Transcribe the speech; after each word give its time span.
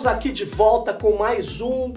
Estamos 0.00 0.16
aqui 0.16 0.32
de 0.32 0.46
volta 0.46 0.94
com 0.94 1.18
mais 1.18 1.60
um 1.60 1.92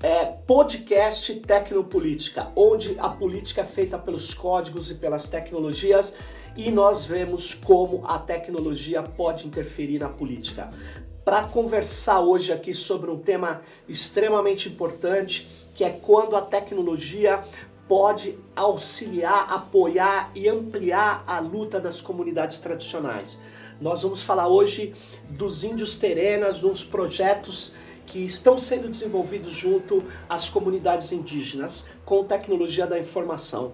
é, 0.00 0.26
podcast 0.26 1.34
Tecnopolítica, 1.40 2.52
onde 2.54 2.94
a 3.00 3.08
política 3.08 3.62
é 3.62 3.64
feita 3.64 3.98
pelos 3.98 4.32
códigos 4.32 4.92
e 4.92 4.94
pelas 4.94 5.28
tecnologias 5.28 6.14
e 6.56 6.70
nós 6.70 7.04
vemos 7.04 7.54
como 7.54 8.06
a 8.06 8.16
tecnologia 8.16 9.02
pode 9.02 9.44
interferir 9.44 9.98
na 9.98 10.08
política. 10.08 10.70
Para 11.24 11.48
conversar 11.48 12.20
hoje 12.20 12.52
aqui 12.52 12.72
sobre 12.72 13.10
um 13.10 13.18
tema 13.18 13.60
extremamente 13.88 14.68
importante, 14.68 15.48
que 15.74 15.82
é 15.82 15.90
quando 15.90 16.36
a 16.36 16.42
tecnologia 16.42 17.42
pode 17.88 18.38
auxiliar, 18.54 19.52
apoiar 19.52 20.30
e 20.32 20.48
ampliar 20.48 21.24
a 21.26 21.40
luta 21.40 21.80
das 21.80 22.00
comunidades 22.00 22.60
tradicionais. 22.60 23.36
Nós 23.80 24.02
vamos 24.02 24.20
falar 24.20 24.48
hoje 24.48 24.92
dos 25.30 25.62
índios 25.62 25.96
terenas, 25.96 26.58
dos 26.60 26.82
projetos 26.82 27.72
que 28.04 28.18
estão 28.24 28.58
sendo 28.58 28.88
desenvolvidos 28.88 29.52
junto 29.52 30.02
às 30.28 30.48
comunidades 30.48 31.12
indígenas 31.12 31.84
com 32.04 32.24
tecnologia 32.24 32.86
da 32.86 32.98
informação. 32.98 33.72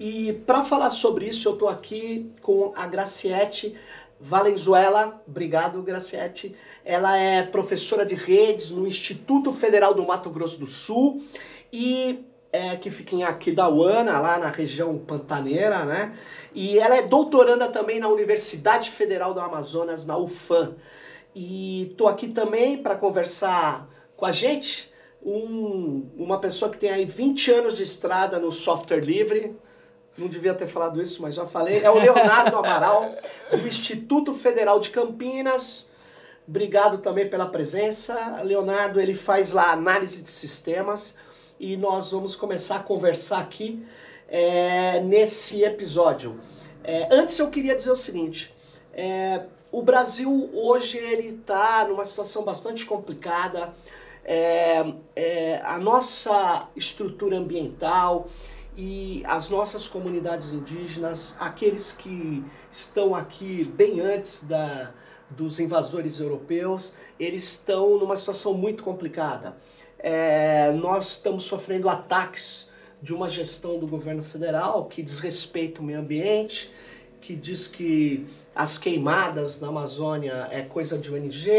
E 0.00 0.32
para 0.46 0.64
falar 0.64 0.90
sobre 0.90 1.26
isso, 1.26 1.48
eu 1.48 1.52
estou 1.52 1.68
aqui 1.68 2.30
com 2.42 2.72
a 2.74 2.86
Graciete 2.86 3.76
Valenzuela. 4.20 5.22
Obrigado, 5.28 5.80
Graciete. 5.82 6.54
Ela 6.84 7.16
é 7.16 7.42
professora 7.42 8.04
de 8.04 8.14
redes 8.14 8.70
no 8.70 8.86
Instituto 8.86 9.52
Federal 9.52 9.94
do 9.94 10.04
Mato 10.04 10.28
Grosso 10.28 10.58
do 10.58 10.66
Sul 10.66 11.22
e 11.72 12.24
é, 12.56 12.76
que 12.76 12.90
fica 12.90 13.14
em 13.14 13.22
Aquidauana, 13.22 14.18
lá 14.18 14.38
na 14.38 14.48
região 14.48 14.98
pantaneira, 14.98 15.84
né? 15.84 16.14
E 16.54 16.78
ela 16.78 16.96
é 16.96 17.02
doutoranda 17.02 17.68
também 17.68 18.00
na 18.00 18.08
Universidade 18.08 18.90
Federal 18.90 19.34
do 19.34 19.40
Amazonas, 19.40 20.06
na 20.06 20.16
UFAM. 20.16 20.74
E 21.34 21.94
tô 21.98 22.08
aqui 22.08 22.28
também 22.28 22.78
para 22.78 22.96
conversar 22.96 23.86
com 24.16 24.24
a 24.24 24.32
gente, 24.32 24.90
um, 25.22 26.08
uma 26.16 26.40
pessoa 26.40 26.70
que 26.70 26.78
tem 26.78 26.90
aí 26.90 27.04
20 27.04 27.50
anos 27.50 27.76
de 27.76 27.82
estrada 27.82 28.38
no 28.38 28.50
software 28.50 29.00
livre, 29.00 29.54
não 30.16 30.28
devia 30.28 30.54
ter 30.54 30.66
falado 30.66 31.02
isso, 31.02 31.20
mas 31.20 31.34
já 31.34 31.44
falei, 31.44 31.82
é 31.82 31.90
o 31.90 31.98
Leonardo 31.98 32.56
Amaral, 32.56 33.14
do 33.50 33.68
Instituto 33.68 34.32
Federal 34.32 34.80
de 34.80 34.88
Campinas. 34.88 35.86
Obrigado 36.48 36.98
também 36.98 37.28
pela 37.28 37.44
presença. 37.44 38.40
Leonardo, 38.42 38.98
ele 38.98 39.14
faz 39.14 39.52
lá 39.52 39.72
análise 39.72 40.22
de 40.22 40.28
sistemas 40.30 41.16
e 41.58 41.76
nós 41.76 42.10
vamos 42.10 42.36
começar 42.36 42.76
a 42.76 42.80
conversar 42.80 43.38
aqui 43.38 43.84
é, 44.28 45.00
nesse 45.00 45.62
episódio. 45.62 46.40
É, 46.84 47.08
antes 47.10 47.38
eu 47.38 47.50
queria 47.50 47.74
dizer 47.74 47.90
o 47.90 47.96
seguinte: 47.96 48.54
é, 48.92 49.46
o 49.70 49.82
Brasil 49.82 50.50
hoje 50.52 50.96
ele 50.98 51.28
está 51.28 51.86
numa 51.88 52.04
situação 52.04 52.44
bastante 52.44 52.84
complicada. 52.84 53.74
É, 54.28 54.92
é, 55.14 55.60
a 55.64 55.78
nossa 55.78 56.68
estrutura 56.74 57.36
ambiental 57.36 58.28
e 58.76 59.22
as 59.24 59.48
nossas 59.48 59.86
comunidades 59.86 60.52
indígenas, 60.52 61.36
aqueles 61.38 61.92
que 61.92 62.44
estão 62.70 63.14
aqui 63.14 63.64
bem 63.64 64.00
antes 64.00 64.42
da, 64.42 64.92
dos 65.30 65.60
invasores 65.60 66.20
europeus, 66.20 66.94
eles 67.18 67.44
estão 67.44 67.98
numa 67.98 68.16
situação 68.16 68.52
muito 68.52 68.82
complicada. 68.82 69.56
É, 70.08 70.70
nós 70.70 71.14
estamos 71.14 71.42
sofrendo 71.42 71.90
ataques 71.90 72.70
de 73.02 73.12
uma 73.12 73.28
gestão 73.28 73.76
do 73.76 73.88
governo 73.88 74.22
federal 74.22 74.84
que 74.84 75.02
desrespeita 75.02 75.80
o 75.80 75.84
meio 75.84 75.98
ambiente, 75.98 76.70
que 77.20 77.34
diz 77.34 77.66
que 77.66 78.24
as 78.54 78.78
queimadas 78.78 79.60
na 79.60 79.66
Amazônia 79.66 80.46
é 80.52 80.62
coisa 80.62 80.96
de 80.96 81.12
ONG. 81.12 81.50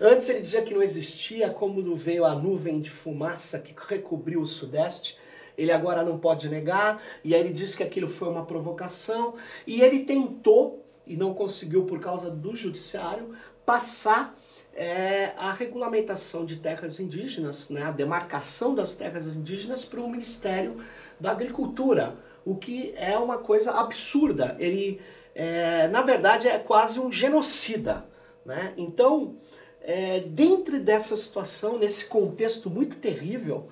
Antes 0.00 0.28
ele 0.28 0.40
dizia 0.42 0.62
que 0.62 0.72
não 0.72 0.80
existia, 0.80 1.50
como 1.50 1.96
veio 1.96 2.24
a 2.24 2.36
nuvem 2.36 2.80
de 2.80 2.88
fumaça 2.88 3.58
que 3.58 3.74
recobriu 3.76 4.42
o 4.42 4.46
Sudeste. 4.46 5.18
Ele 5.56 5.72
agora 5.72 6.04
não 6.04 6.20
pode 6.20 6.48
negar, 6.48 7.02
e 7.24 7.34
aí 7.34 7.40
ele 7.40 7.52
disse 7.52 7.76
que 7.76 7.82
aquilo 7.82 8.06
foi 8.06 8.28
uma 8.28 8.46
provocação, 8.46 9.34
e 9.66 9.82
ele 9.82 10.04
tentou, 10.04 10.86
e 11.04 11.16
não 11.16 11.34
conseguiu 11.34 11.82
por 11.82 11.98
causa 11.98 12.30
do 12.30 12.54
judiciário, 12.54 13.34
passar 13.66 14.38
é 14.78 15.34
a 15.36 15.50
regulamentação 15.52 16.46
de 16.46 16.56
terras 16.56 17.00
indígenas, 17.00 17.68
né, 17.68 17.82
a 17.82 17.90
demarcação 17.90 18.76
das 18.76 18.94
terras 18.94 19.26
indígenas 19.26 19.84
para 19.84 20.00
o 20.00 20.08
Ministério 20.08 20.76
da 21.18 21.32
Agricultura, 21.32 22.16
o 22.44 22.54
que 22.54 22.94
é 22.96 23.18
uma 23.18 23.38
coisa 23.38 23.72
absurda. 23.72 24.54
Ele, 24.56 25.00
é, 25.34 25.88
na 25.88 26.00
verdade, 26.02 26.46
é 26.46 26.60
quase 26.60 27.00
um 27.00 27.10
genocida. 27.10 28.06
Né? 28.46 28.72
Então, 28.76 29.36
é, 29.82 30.20
dentro 30.20 30.78
dessa 30.78 31.16
situação, 31.16 31.76
nesse 31.76 32.06
contexto 32.06 32.70
muito 32.70 32.96
terrível, 32.98 33.68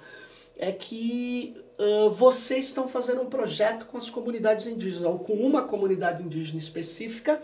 é 0.58 0.72
que 0.72 1.54
uh, 1.78 2.10
vocês 2.10 2.66
estão 2.66 2.88
fazendo 2.88 3.20
um 3.20 3.26
projeto 3.26 3.86
com 3.86 3.96
as 3.96 4.10
comunidades 4.10 4.66
indígenas, 4.66 5.06
ou 5.06 5.20
com 5.20 5.34
uma 5.34 5.62
comunidade 5.62 6.22
indígena 6.22 6.58
específica, 6.58 7.40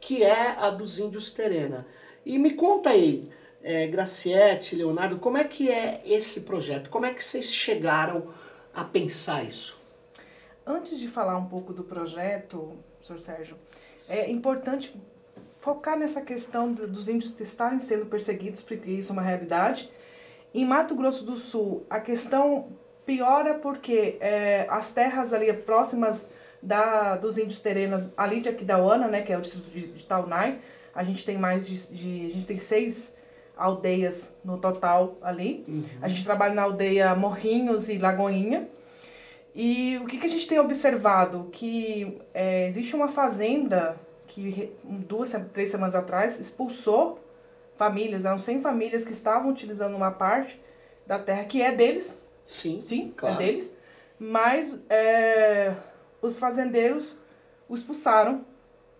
que 0.00 0.24
é 0.24 0.56
a 0.58 0.70
dos 0.70 0.98
índios 0.98 1.30
Terena. 1.30 1.86
E 2.26 2.40
me 2.40 2.50
conta 2.54 2.90
aí, 2.90 3.30
é, 3.62 3.86
Graciete, 3.86 4.74
Leonardo, 4.74 5.16
como 5.16 5.38
é 5.38 5.44
que 5.44 5.70
é 5.70 6.02
esse 6.04 6.40
projeto? 6.40 6.90
Como 6.90 7.06
é 7.06 7.14
que 7.14 7.22
vocês 7.22 7.54
chegaram 7.54 8.34
a 8.74 8.82
pensar 8.82 9.44
isso? 9.44 9.78
Antes 10.66 10.98
de 10.98 11.06
falar 11.06 11.38
um 11.38 11.44
pouco 11.46 11.72
do 11.72 11.84
projeto, 11.84 12.76
professor 12.96 13.20
Sérgio, 13.20 13.56
é 14.08 14.28
importante 14.28 14.92
focar 15.60 15.96
nessa 15.96 16.20
questão 16.20 16.72
dos 16.72 17.08
índios 17.08 17.32
estarem 17.38 17.78
sendo 17.78 18.06
perseguidos, 18.06 18.60
porque 18.60 18.90
isso 18.90 19.12
é 19.12 19.14
uma 19.14 19.22
realidade. 19.22 19.88
Em 20.52 20.64
Mato 20.64 20.96
Grosso 20.96 21.24
do 21.24 21.36
Sul, 21.36 21.86
a 21.88 22.00
questão 22.00 22.72
piora 23.04 23.54
porque 23.54 24.16
é, 24.20 24.66
as 24.68 24.90
terras 24.90 25.32
ali 25.32 25.52
próximas 25.52 26.28
da, 26.60 27.14
dos 27.14 27.38
índios 27.38 27.60
terenas, 27.60 28.12
ali 28.16 28.40
de 28.40 28.48
Aquidauana, 28.48 29.06
né, 29.06 29.22
que 29.22 29.32
é 29.32 29.38
o 29.38 29.40
distrito 29.40 29.70
de, 29.70 29.86
de 29.86 30.04
Taunay, 30.04 30.58
a 30.96 31.04
gente 31.04 31.24
tem 31.24 31.36
mais 31.36 31.68
de, 31.68 31.92
de 31.92 32.26
a 32.26 32.34
gente 32.34 32.46
tem 32.46 32.58
seis 32.58 33.16
aldeias 33.56 34.34
no 34.42 34.58
total 34.58 35.16
ali. 35.22 35.64
Uhum. 35.68 35.84
A 36.00 36.08
gente 36.08 36.24
trabalha 36.24 36.54
na 36.54 36.62
aldeia 36.62 37.14
Morrinhos 37.14 37.88
e 37.88 37.98
Lagoinha. 37.98 38.68
E 39.54 39.98
o 39.98 40.06
que, 40.06 40.18
que 40.18 40.26
a 40.26 40.28
gente 40.28 40.48
tem 40.48 40.58
observado? 40.58 41.48
Que 41.52 42.18
é, 42.34 42.66
existe 42.66 42.96
uma 42.96 43.08
fazenda 43.08 43.96
que 44.26 44.72
duas, 44.84 45.34
três 45.52 45.68
semanas 45.68 45.94
atrás 45.94 46.38
expulsou 46.40 47.20
famílias, 47.76 48.24
eram 48.24 48.38
100 48.38 48.60
famílias 48.60 49.04
que 49.04 49.12
estavam 49.12 49.50
utilizando 49.50 49.94
uma 49.94 50.10
parte 50.10 50.60
da 51.06 51.18
terra 51.18 51.44
que 51.44 51.62
é 51.62 51.72
deles. 51.72 52.18
Sim, 52.42 52.80
sim 52.80 53.12
é 53.14 53.18
claro. 53.20 53.34
é 53.36 53.38
deles. 53.38 53.74
Mas 54.18 54.82
é, 54.88 55.74
os 56.22 56.38
fazendeiros 56.38 57.16
o 57.68 57.74
expulsaram. 57.74 58.44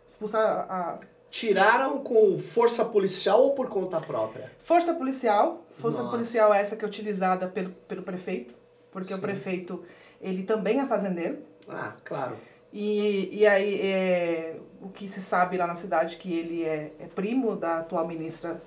Expulsaram 0.08 0.66
a, 0.68 0.98
Tiraram 1.36 1.98
com 1.98 2.38
força 2.38 2.82
policial 2.82 3.42
ou 3.42 3.50
por 3.52 3.68
conta 3.68 4.00
própria? 4.00 4.50
Força 4.58 4.94
policial. 4.94 5.66
Força 5.70 5.98
Nossa. 5.98 6.10
policial 6.10 6.54
é 6.54 6.62
essa 6.62 6.76
que 6.76 6.82
é 6.82 6.88
utilizada 6.88 7.46
pelo, 7.46 7.72
pelo 7.86 8.02
prefeito, 8.02 8.54
porque 8.90 9.08
Sim. 9.12 9.18
o 9.18 9.18
prefeito, 9.18 9.84
ele 10.18 10.44
também 10.44 10.80
é 10.80 10.86
fazendeiro. 10.86 11.40
Ah, 11.68 11.92
claro. 12.02 12.38
E, 12.72 13.28
e 13.30 13.46
aí, 13.46 13.82
é, 13.82 14.56
o 14.80 14.88
que 14.88 15.06
se 15.06 15.20
sabe 15.20 15.58
lá 15.58 15.66
na 15.66 15.74
cidade 15.74 16.16
que 16.16 16.32
ele 16.32 16.64
é, 16.64 16.92
é 16.98 17.06
primo 17.06 17.54
da 17.54 17.80
atual 17.80 18.08
ministra 18.08 18.62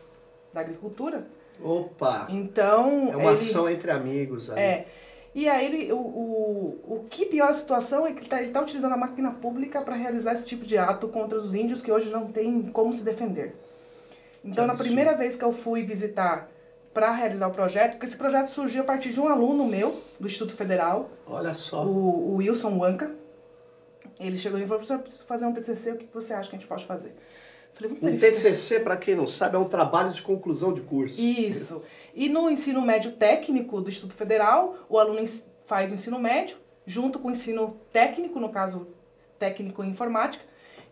da 0.54 0.62
Agricultura. 0.62 1.26
Opa! 1.60 2.28
Então. 2.30 3.08
É 3.12 3.16
uma 3.16 3.32
ele, 3.32 3.32
ação 3.32 3.68
entre 3.68 3.90
amigos. 3.90 4.52
Ali. 4.52 4.62
É. 4.62 4.88
E 5.40 5.48
aí 5.48 5.66
ele, 5.68 5.94
o, 5.94 5.98
o, 5.98 6.80
o 6.86 7.06
que 7.10 7.26
piora 7.26 7.52
a 7.52 7.54
situação 7.54 8.06
é 8.06 8.12
que 8.12 8.20
ele 8.20 8.26
está 8.26 8.60
tá 8.60 8.62
utilizando 8.62 8.92
a 8.92 8.98
máquina 8.98 9.32
pública 9.32 9.82
para 9.82 9.96
realizar 9.96 10.34
esse 10.34 10.46
tipo 10.46 10.66
de 10.66 10.78
ato 10.78 11.08
contra 11.08 11.38
os 11.38 11.56
índios 11.56 11.82
que 11.82 11.90
hoje 11.90 12.10
não 12.10 12.28
tem 12.28 12.64
como 12.64 12.92
se 12.92 13.06
defender. 13.06 13.56
Então, 14.44 14.68
na 14.68 14.76
primeira 14.76 15.16
vez 15.16 15.38
que 15.38 15.46
eu 15.46 15.54
fui 15.54 15.84
visitar 15.84 16.50
para 16.94 17.14
realizar 17.14 17.48
o 17.48 17.52
projeto, 17.52 17.92
porque 17.92 18.06
esse 18.06 18.18
projeto 18.18 18.48
surgiu 18.48 18.82
a 18.82 18.86
partir 18.86 19.14
de 19.14 19.20
um 19.22 19.30
aluno 19.30 19.66
meu, 19.66 20.02
do 20.20 20.28
Instituto 20.28 20.58
Federal. 20.58 21.10
Olha 21.26 21.54
só. 21.54 21.86
O, 21.86 22.34
o 22.34 22.36
Wilson 22.36 22.78
Wanka. 22.78 23.10
Ele 24.20 24.38
chegou 24.38 24.60
e 24.60 24.64
falou, 24.64 24.80
professor, 24.80 25.00
preciso 25.00 25.24
fazer 25.24 25.46
um 25.46 25.54
TCC, 25.54 25.92
o 25.94 25.98
que 26.00 26.10
você 26.14 26.34
acha 26.34 26.50
que 26.50 26.58
a 26.58 26.60
gente 26.60 26.68
pode 26.68 26.86
fazer? 26.86 27.16
Falei, 27.80 27.98
um 28.14 28.20
TCC, 28.20 28.82
para 28.82 28.98
quem 28.98 29.16
não 29.16 29.26
sabe, 29.26 29.56
é 29.56 29.60
um 29.60 29.68
trabalho 29.68 30.12
de 30.12 30.22
conclusão 30.22 30.74
de 30.74 30.82
curso. 30.82 31.20
Isso. 31.20 31.82
E 32.14 32.28
no 32.28 32.50
ensino 32.50 32.82
médio 32.82 33.14
técnico 33.14 33.80
do 33.80 33.88
Instituto 33.88 34.14
Federal, 34.14 34.76
o 34.90 35.00
aluno 35.00 35.26
faz 35.66 35.92
o 35.92 35.96
ensino 35.96 36.20
médio, 36.20 36.58
junto 36.86 37.20
com 37.20 37.30
o 37.30 37.32
ensino 37.32 37.78
técnico, 37.94 38.40
no 38.40 38.50
caso 38.50 38.88
técnico 39.38 39.84
em 39.84 39.90
informática, 39.90 40.44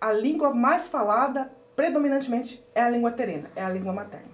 a 0.00 0.12
língua 0.12 0.54
mais 0.54 0.88
falada, 0.88 1.52
predominantemente, 1.80 2.62
é 2.74 2.82
a 2.82 2.90
língua 2.90 3.10
terena, 3.10 3.50
é 3.56 3.64
a 3.64 3.70
língua 3.70 3.90
materna. 3.90 4.28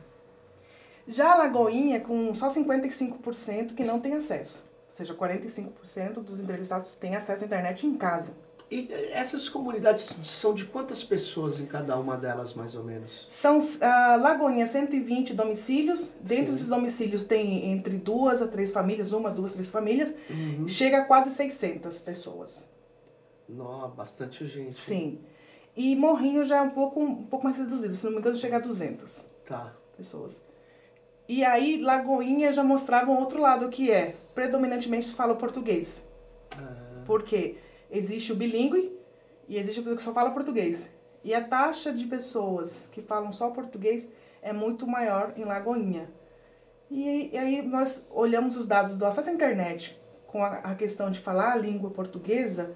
Já 1.07 1.33
a 1.33 1.37
Lagoinha, 1.37 2.01
com 2.01 2.35
só 2.35 2.49
55% 2.49 3.73
que 3.73 3.85
não 3.85 4.01
tem 4.01 4.15
acesso. 4.15 4.65
Ou 4.89 4.93
seja, 4.93 5.15
45% 5.15 6.15
dos 6.15 6.41
entrevistados 6.41 6.97
têm 6.97 7.15
acesso 7.15 7.45
à 7.45 7.47
internet 7.47 7.87
em 7.87 7.95
casa. 7.97 8.35
E 8.69 8.89
eh, 8.91 9.13
essas 9.13 9.49
comunidades 9.49 10.13
são 10.25 10.53
de 10.55 10.65
quantas 10.65 11.05
pessoas 11.05 11.61
em 11.61 11.67
cada 11.67 11.97
uma 11.97 12.17
delas, 12.17 12.53
mais 12.53 12.75
ou 12.75 12.83
menos? 12.83 13.25
São 13.29 13.61
a 13.81 14.17
Lagoinha 14.17 14.67
120 14.67 15.33
domicílios. 15.33 16.15
Dentro 16.21 16.47
Sim. 16.47 16.53
desses 16.53 16.69
domicílios 16.69 17.23
tem 17.23 17.71
entre 17.71 17.97
duas 17.97 18.43
a 18.43 18.49
três 18.49 18.73
famílias, 18.73 19.13
uma, 19.13 19.31
duas, 19.31 19.53
três 19.53 19.71
famílias. 19.71 20.17
Uhum. 20.29 20.67
Chega 20.67 21.03
a 21.03 21.05
quase 21.05 21.31
600 21.31 22.01
pessoas. 22.01 22.69
Nossa, 23.49 23.95
bastante 23.95 24.45
gente. 24.47 24.75
Sim. 24.75 25.21
E 25.77 25.95
Morrinho 25.95 26.43
já 26.45 26.57
é 26.59 26.63
um 26.63 26.71
pouco, 26.71 27.01
um 27.01 27.25
pouco 27.25 27.45
mais 27.45 27.59
reduzido. 27.59 27.95
Se 27.95 28.05
não 28.05 28.13
me 28.13 28.19
engano, 28.19 28.35
chega 28.37 28.57
a 28.57 28.61
200 28.61 29.29
Tá. 29.45 29.75
pessoas. 29.97 30.45
E 31.29 31.45
aí, 31.45 31.81
Lagoinha 31.83 32.53
já 32.53 32.63
mostrava 32.65 33.11
um 33.11 33.19
outro 33.19 33.41
lado, 33.41 33.69
que 33.69 33.91
é, 33.91 34.17
predominantemente 34.35 35.13
fala 35.15 35.33
o 35.35 35.37
português. 35.37 36.07
Ah, 36.57 37.03
Porque 37.05 37.59
existe 37.91 38.33
o 38.33 38.37
bilíngue 38.37 38.97
e 39.49 39.59
existe 39.59 39.81
a 39.81 39.83
pessoa 39.83 39.97
que 39.97 40.03
só 40.03 40.13
fala 40.13 40.31
português. 40.31 40.93
E 41.23 41.35
a 41.35 41.43
taxa 41.45 41.93
de 41.93 42.07
pessoas 42.07 42.89
que 42.93 43.03
falam 43.03 43.31
só 43.33 43.51
português 43.51 44.11
é 44.41 44.53
muito 44.53 44.87
maior 44.87 45.33
em 45.37 45.45
Lagoinha. 45.45 46.09
E, 46.91 47.31
e 47.33 47.37
aí 47.39 47.63
nós 47.63 48.07
olhamos 48.11 48.57
os 48.57 48.67
dados 48.67 48.97
do 48.97 49.05
acesso 49.05 49.29
à 49.29 49.33
internet 49.33 50.01
com 50.29 50.43
a, 50.45 50.59
a 50.59 50.75
questão 50.77 51.11
de 51.11 51.19
falar 51.19 51.53
a 51.53 51.57
língua 51.57 51.91
portuguesa, 51.91 52.75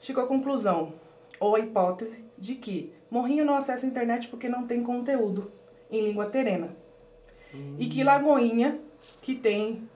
chegou 0.00 0.24
à 0.24 0.26
conclusão, 0.26 0.94
ou 1.38 1.54
a 1.54 1.60
hipótese, 1.60 2.24
de 2.42 2.56
que 2.56 2.92
Morrinho 3.08 3.44
não 3.44 3.54
acessa 3.54 3.86
a 3.86 3.88
internet 3.88 4.26
porque 4.26 4.48
não 4.48 4.66
tem 4.66 4.82
conteúdo 4.82 5.52
em 5.88 6.04
língua 6.04 6.26
terena. 6.26 6.70
E 7.78 7.86
que 7.86 8.02
Lagoinha, 8.02 8.80
que 9.20 9.36
tem, 9.36 9.88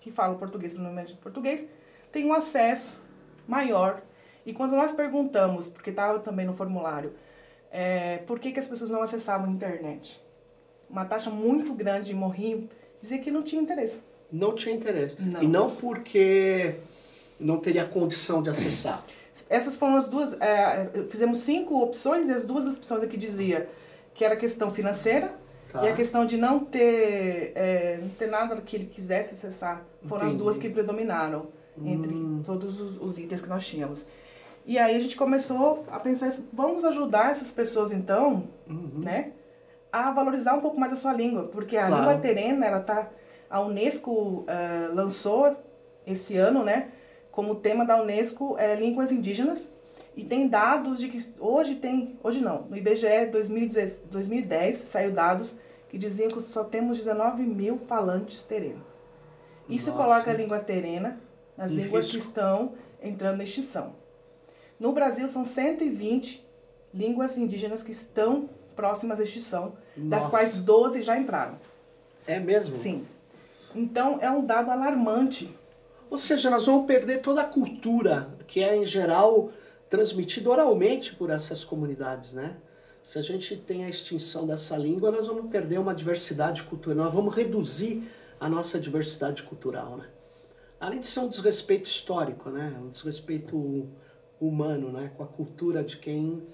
que 0.00 0.10
fala 0.10 0.34
português, 0.34 0.74
provavelmente 0.74 1.14
português, 1.14 1.66
tem 2.12 2.26
um 2.26 2.34
acesso 2.34 3.00
maior. 3.48 4.02
E 4.44 4.52
quando 4.52 4.72
nós 4.72 4.92
perguntamos, 4.92 5.70
porque 5.70 5.88
estava 5.88 6.18
também 6.18 6.44
no 6.44 6.52
formulário, 6.52 7.14
é, 7.70 8.18
por 8.18 8.38
que, 8.38 8.52
que 8.52 8.58
as 8.58 8.68
pessoas 8.68 8.90
não 8.90 9.00
acessavam 9.00 9.46
a 9.46 9.50
internet? 9.50 10.22
Uma 10.90 11.06
taxa 11.06 11.30
muito 11.30 11.72
grande 11.72 12.08
de 12.08 12.14
Morrinho 12.14 12.68
dizia 13.00 13.18
que 13.18 13.30
não 13.30 13.42
tinha 13.42 13.62
interesse. 13.62 14.02
não 14.30 14.54
tinha 14.54 14.74
interesse. 14.74 15.16
Não. 15.22 15.42
E 15.42 15.46
não 15.46 15.70
porque 15.70 16.74
não 17.40 17.58
teria 17.58 17.86
condição 17.86 18.42
de 18.42 18.50
acessar. 18.50 19.02
Essas 19.48 19.74
foram 19.76 19.96
as 19.96 20.08
duas. 20.08 20.32
é, 20.40 20.90
fizemos 21.08 21.38
cinco 21.40 21.82
opções 21.82 22.28
e 22.28 22.32
as 22.32 22.44
duas 22.44 22.66
opções 22.66 23.02
aqui 23.02 23.16
dizia 23.16 23.68
que 24.14 24.24
era 24.24 24.34
a 24.34 24.36
questão 24.36 24.70
financeira 24.70 25.32
Tá? 25.72 25.82
e 25.84 25.88
a 25.88 25.92
questão 25.92 26.24
de 26.24 26.36
não 26.36 26.60
ter, 26.64 27.50
é, 27.56 27.98
não 28.00 28.08
ter 28.10 28.28
nada 28.28 28.54
que 28.60 28.76
ele 28.76 28.86
quisesse 28.86 29.34
acessar. 29.34 29.82
Foram 30.04 30.26
as 30.26 30.32
Entendi. 30.32 30.42
duas 30.44 30.56
que 30.56 30.68
predominaram 30.70 31.48
entre 31.84 32.14
Hum. 32.14 32.42
todos 32.44 32.80
os, 32.80 32.96
os 33.00 33.18
itens 33.18 33.42
que 33.42 33.48
nós 33.48 33.66
tínhamos. 33.66 34.06
E 34.64 34.78
aí 34.78 34.94
a 34.94 34.98
gente 35.00 35.16
começou 35.16 35.84
a 35.90 35.98
pensar, 35.98 36.32
vamos 36.52 36.84
ajudar 36.84 37.32
essas 37.32 37.50
pessoas 37.50 37.90
então, 37.90 38.44
Uhum. 38.68 39.00
né, 39.02 39.32
a 39.92 40.12
valorizar 40.12 40.54
um 40.54 40.60
pouco 40.60 40.78
mais 40.78 40.92
a 40.92 40.96
sua 40.96 41.12
língua, 41.12 41.48
porque 41.52 41.76
a 41.76 41.88
Claro. 41.88 42.04
língua 42.04 42.20
terena, 42.20 42.64
ela 42.66 42.80
tá, 42.80 43.08
a 43.50 43.60
Unesco 43.60 44.44
eh, 44.46 44.88
lançou 44.94 45.56
esse 46.06 46.36
ano, 46.36 46.62
né, 46.64 46.88
como 47.34 47.56
tema 47.56 47.84
da 47.84 48.00
Unesco 48.00 48.56
é 48.56 48.76
línguas 48.76 49.10
indígenas 49.10 49.68
e 50.16 50.22
tem 50.22 50.46
dados 50.46 51.00
de 51.00 51.08
que 51.08 51.18
hoje 51.40 51.74
tem, 51.74 52.16
hoje 52.22 52.40
não, 52.40 52.62
no 52.62 52.76
IBGE 52.76 53.26
2010, 53.32 54.04
2010 54.08 54.76
saiu 54.76 55.10
dados 55.10 55.58
que 55.88 55.98
diziam 55.98 56.30
que 56.30 56.40
só 56.40 56.62
temos 56.62 56.96
19 56.98 57.42
mil 57.42 57.78
falantes 57.88 58.40
tereno. 58.42 58.84
Isso 59.68 59.90
Nossa. 59.90 60.02
coloca 60.04 60.30
a 60.30 60.34
língua 60.34 60.60
terena 60.60 61.18
nas 61.56 61.72
Em 61.72 61.76
línguas 61.76 62.06
que 62.06 62.12
risco. 62.14 62.28
estão 62.28 62.74
entrando 63.02 63.40
em 63.40 63.42
extinção. 63.44 63.96
No 64.78 64.92
Brasil 64.92 65.26
são 65.26 65.44
120 65.44 66.46
línguas 66.94 67.36
indígenas 67.36 67.82
que 67.82 67.90
estão 67.90 68.48
próximas 68.76 69.18
à 69.18 69.24
extinção, 69.24 69.72
das 69.96 70.22
Nossa. 70.22 70.30
quais 70.30 70.60
12 70.60 71.02
já 71.02 71.18
entraram. 71.18 71.58
É 72.28 72.38
mesmo? 72.38 72.76
Sim. 72.76 73.04
Então 73.74 74.18
é 74.20 74.30
um 74.30 74.46
dado 74.46 74.70
alarmante. 74.70 75.52
Ou 76.14 76.18
seja, 76.18 76.48
nós 76.48 76.66
vamos 76.66 76.86
perder 76.86 77.22
toda 77.22 77.40
a 77.40 77.44
cultura 77.44 78.28
que 78.46 78.62
é, 78.62 78.76
em 78.76 78.86
geral, 78.86 79.50
transmitida 79.90 80.48
oralmente 80.48 81.12
por 81.12 81.28
essas 81.28 81.64
comunidades, 81.64 82.34
né? 82.34 82.56
Se 83.02 83.18
a 83.18 83.20
gente 83.20 83.56
tem 83.56 83.84
a 83.84 83.88
extinção 83.88 84.46
dessa 84.46 84.76
língua, 84.76 85.10
nós 85.10 85.26
vamos 85.26 85.50
perder 85.50 85.80
uma 85.80 85.92
diversidade 85.92 86.62
cultural, 86.62 87.06
nós 87.06 87.12
vamos 87.12 87.34
reduzir 87.34 88.08
a 88.38 88.48
nossa 88.48 88.78
diversidade 88.78 89.42
cultural, 89.42 89.96
né? 89.96 90.06
Além 90.78 91.00
de 91.00 91.08
ser 91.08 91.18
um 91.18 91.26
desrespeito 91.26 91.88
histórico, 91.88 92.48
né? 92.48 92.72
Um 92.80 92.90
desrespeito 92.90 93.88
humano, 94.40 94.92
né? 94.92 95.10
Com 95.16 95.24
a 95.24 95.26
cultura 95.26 95.82
de 95.82 95.96
quem 95.96 96.46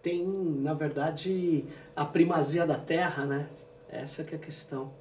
tem, 0.00 0.24
na 0.24 0.74
verdade, 0.74 1.64
a 1.96 2.04
primazia 2.04 2.64
da 2.64 2.76
terra, 2.78 3.26
né? 3.26 3.48
Essa 3.88 4.22
que 4.22 4.36
é 4.36 4.38
a 4.38 4.40
questão. 4.40 4.92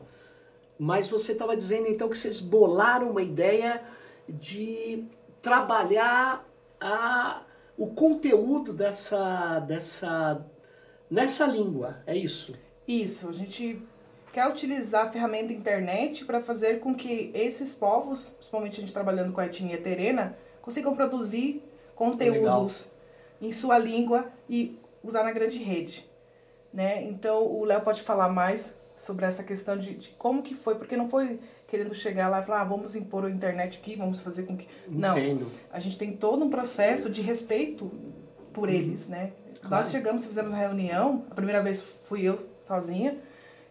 Mas 0.79 1.09
você 1.09 1.33
estava 1.33 1.57
dizendo 1.57 1.87
então 1.87 2.07
que 2.07 2.17
vocês 2.17 2.39
bolaram 2.39 3.11
uma 3.11 3.21
ideia 3.21 3.83
de 4.29 5.03
trabalhar 5.41 6.47
a, 6.79 7.41
o 7.77 7.87
conteúdo 7.87 8.71
dessa, 8.71 9.59
dessa 9.59 10.45
nessa 11.09 11.45
língua, 11.45 11.97
é 12.07 12.15
isso? 12.15 12.57
Isso, 12.87 13.27
a 13.27 13.33
gente 13.33 13.81
quer 14.31 14.47
utilizar 14.47 15.07
a 15.07 15.11
ferramenta 15.11 15.51
internet 15.51 16.23
para 16.23 16.39
fazer 16.39 16.79
com 16.79 16.95
que 16.95 17.31
esses 17.33 17.73
povos, 17.73 18.29
principalmente 18.29 18.77
a 18.77 18.81
gente 18.81 18.93
trabalhando 18.93 19.33
com 19.33 19.41
a 19.41 19.47
etnia 19.47 19.81
terena, 19.81 20.37
consigam 20.61 20.95
produzir 20.95 21.63
conteúdos 21.95 22.87
em 23.41 23.51
sua 23.51 23.77
língua 23.77 24.31
e 24.47 24.77
usar 25.03 25.23
na 25.23 25.31
grande 25.31 25.57
rede. 25.57 26.09
Né? 26.73 27.03
Então 27.03 27.45
o 27.45 27.65
Léo 27.65 27.81
pode 27.81 28.01
falar 28.01 28.29
mais 28.29 28.78
sobre 28.99 29.25
essa 29.25 29.43
questão 29.45 29.77
de, 29.77 29.93
de 29.93 30.09
como 30.09 30.43
que 30.43 30.53
foi, 30.53 30.75
porque 30.75 30.97
não 30.97 31.07
foi 31.07 31.39
querendo 31.67 31.95
chegar 31.95 32.27
lá 32.27 32.41
e 32.41 32.43
falar, 32.43 32.61
ah, 32.61 32.65
vamos 32.65 32.97
impor 32.97 33.23
a 33.23 33.29
internet 33.29 33.77
aqui, 33.77 33.95
vamos 33.95 34.19
fazer 34.19 34.43
com 34.43 34.57
que... 34.57 34.67
Não, 34.89 35.17
Entendo. 35.17 35.47
a 35.71 35.79
gente 35.79 35.97
tem 35.97 36.11
todo 36.11 36.43
um 36.43 36.49
processo 36.49 37.09
de 37.09 37.21
respeito 37.21 37.89
por 38.51 38.67
eles, 38.67 39.07
né? 39.07 39.31
Claro. 39.61 39.69
Nós 39.69 39.89
chegamos, 39.89 40.25
fizemos 40.25 40.53
a 40.53 40.57
reunião, 40.57 41.25
a 41.31 41.33
primeira 41.33 41.63
vez 41.63 41.81
fui 42.03 42.23
eu 42.23 42.45
sozinha, 42.65 43.17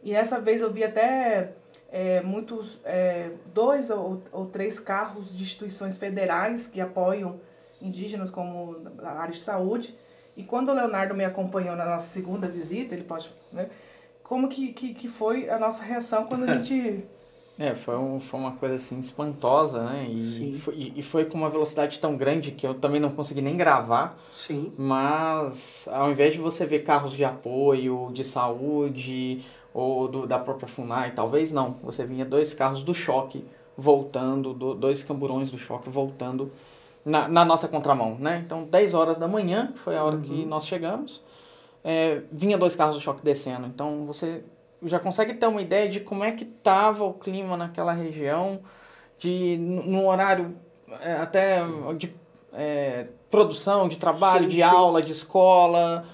e 0.02 0.14
essa 0.14 0.40
vez 0.40 0.62
eu 0.62 0.72
vi 0.72 0.82
até 0.82 1.52
é, 1.92 2.22
muitos, 2.22 2.78
é, 2.82 3.30
dois 3.52 3.90
ou, 3.90 4.22
ou 4.32 4.46
três 4.46 4.80
carros 4.80 5.36
de 5.36 5.42
instituições 5.42 5.98
federais 5.98 6.68
que 6.68 6.80
apoiam 6.80 7.38
indígenas 7.82 8.30
como 8.30 8.78
a 9.02 9.10
área 9.10 9.32
de 9.32 9.40
saúde, 9.40 9.94
e 10.34 10.42
quando 10.42 10.70
o 10.70 10.72
Leonardo 10.72 11.14
me 11.14 11.24
acompanhou 11.24 11.76
na 11.76 11.84
nossa 11.84 12.06
segunda 12.06 12.48
visita, 12.48 12.94
ele 12.94 13.04
pode, 13.04 13.30
né? 13.52 13.68
Como 14.28 14.46
que, 14.48 14.72
que, 14.72 14.92
que 14.92 15.08
foi 15.08 15.48
a 15.48 15.58
nossa 15.58 15.82
reação 15.82 16.24
quando 16.26 16.44
a 16.44 16.52
gente 16.52 17.02
É, 17.60 17.74
foi, 17.74 17.96
um, 17.96 18.20
foi 18.20 18.38
uma 18.38 18.52
coisa 18.52 18.76
assim 18.76 19.00
espantosa, 19.00 19.82
né? 19.82 20.06
E 20.08 20.56
foi, 20.60 20.92
e 20.94 21.02
foi 21.02 21.24
com 21.24 21.36
uma 21.36 21.50
velocidade 21.50 21.98
tão 21.98 22.16
grande 22.16 22.52
que 22.52 22.64
eu 22.64 22.72
também 22.72 23.00
não 23.00 23.10
consegui 23.10 23.42
nem 23.42 23.56
gravar. 23.56 24.16
Sim. 24.32 24.72
Mas 24.78 25.88
ao 25.90 26.08
invés 26.08 26.34
de 26.34 26.38
você 26.38 26.64
ver 26.64 26.84
carros 26.84 27.14
de 27.14 27.24
apoio, 27.24 28.10
de 28.12 28.22
saúde 28.22 29.42
ou 29.74 30.06
do, 30.06 30.24
da 30.24 30.38
própria 30.38 30.68
FUNAI, 30.68 31.10
talvez 31.16 31.50
não. 31.50 31.72
Você 31.82 32.06
vinha 32.06 32.24
dois 32.24 32.54
carros 32.54 32.84
do 32.84 32.94
choque 32.94 33.44
voltando, 33.76 34.54
do, 34.54 34.72
dois 34.72 35.02
camburões 35.02 35.50
do 35.50 35.58
choque 35.58 35.90
voltando 35.90 36.52
na, 37.04 37.26
na 37.26 37.44
nossa 37.44 37.66
contramão, 37.66 38.16
né? 38.20 38.40
Então 38.46 38.62
10 38.62 38.94
horas 38.94 39.18
da 39.18 39.26
manhã, 39.26 39.72
que 39.72 39.80
foi 39.80 39.96
a 39.96 40.04
hora 40.04 40.14
uhum. 40.14 40.22
que 40.22 40.46
nós 40.46 40.64
chegamos, 40.64 41.20
é, 41.88 42.20
vinha 42.30 42.58
dois 42.58 42.76
carros 42.76 42.96
do 42.96 43.00
choque 43.00 43.24
descendo. 43.24 43.66
Então 43.66 44.04
você 44.04 44.44
já 44.82 44.98
consegue 44.98 45.32
ter 45.32 45.46
uma 45.46 45.62
ideia 45.62 45.88
de 45.88 46.00
como 46.00 46.22
é 46.22 46.32
que 46.32 46.44
estava 46.44 47.02
o 47.02 47.14
clima 47.14 47.56
naquela 47.56 47.92
região, 47.92 48.60
de 49.16 49.56
no 49.56 50.06
horário 50.06 50.54
é, 51.00 51.14
até 51.14 51.60
de 51.96 52.14
é, 52.52 53.06
produção, 53.30 53.88
de 53.88 53.96
trabalho, 53.96 54.42
sim, 54.42 54.48
de 54.48 54.56
sim. 54.56 54.62
aula, 54.62 55.00
de 55.00 55.12
escola, 55.12 56.04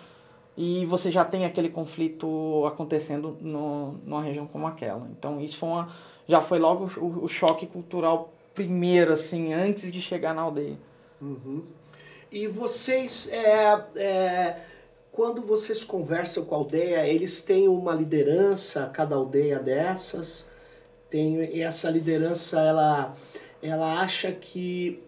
e 0.56 0.86
você 0.86 1.10
já 1.10 1.24
tem 1.24 1.44
aquele 1.44 1.68
conflito 1.68 2.64
acontecendo 2.66 3.36
no, 3.40 3.94
numa 4.04 4.22
região 4.22 4.46
como 4.46 4.68
aquela. 4.68 5.08
Então 5.18 5.40
isso 5.40 5.56
foi 5.56 5.70
uma, 5.70 5.88
já 6.28 6.40
foi 6.40 6.60
logo 6.60 6.88
o, 6.98 7.24
o 7.24 7.28
choque 7.28 7.66
cultural 7.66 8.32
primeiro, 8.54 9.12
assim, 9.12 9.52
antes 9.52 9.90
de 9.90 10.00
chegar 10.00 10.32
na 10.32 10.42
aldeia. 10.42 10.78
Uhum. 11.20 11.64
E 12.30 12.46
vocês 12.46 13.28
é, 13.32 13.84
é 13.96 14.56
quando 15.14 15.40
vocês 15.40 15.84
conversam 15.84 16.44
com 16.44 16.56
a 16.56 16.58
aldeia, 16.58 17.06
eles 17.06 17.40
têm 17.40 17.68
uma 17.68 17.94
liderança, 17.94 18.90
cada 18.92 19.14
aldeia 19.14 19.60
dessas 19.60 20.44
tem 21.08 21.36
e 21.54 21.62
essa 21.62 21.88
liderança 21.88 22.58
ela 22.58 23.16
ela 23.62 24.00
acha 24.00 24.32
que 24.32 25.00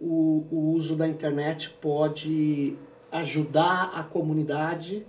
o, 0.00 0.46
o 0.50 0.72
uso 0.72 0.96
da 0.96 1.06
internet 1.06 1.68
pode 1.82 2.78
ajudar 3.12 3.92
a 3.94 4.02
comunidade. 4.02 5.06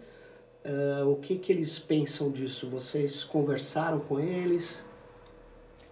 Uh, 0.66 1.10
o 1.10 1.16
que, 1.16 1.38
que 1.38 1.52
eles 1.54 1.80
pensam 1.80 2.30
disso? 2.30 2.70
Vocês 2.70 3.24
conversaram 3.24 4.02
com 4.02 4.20
eles? 4.20 4.84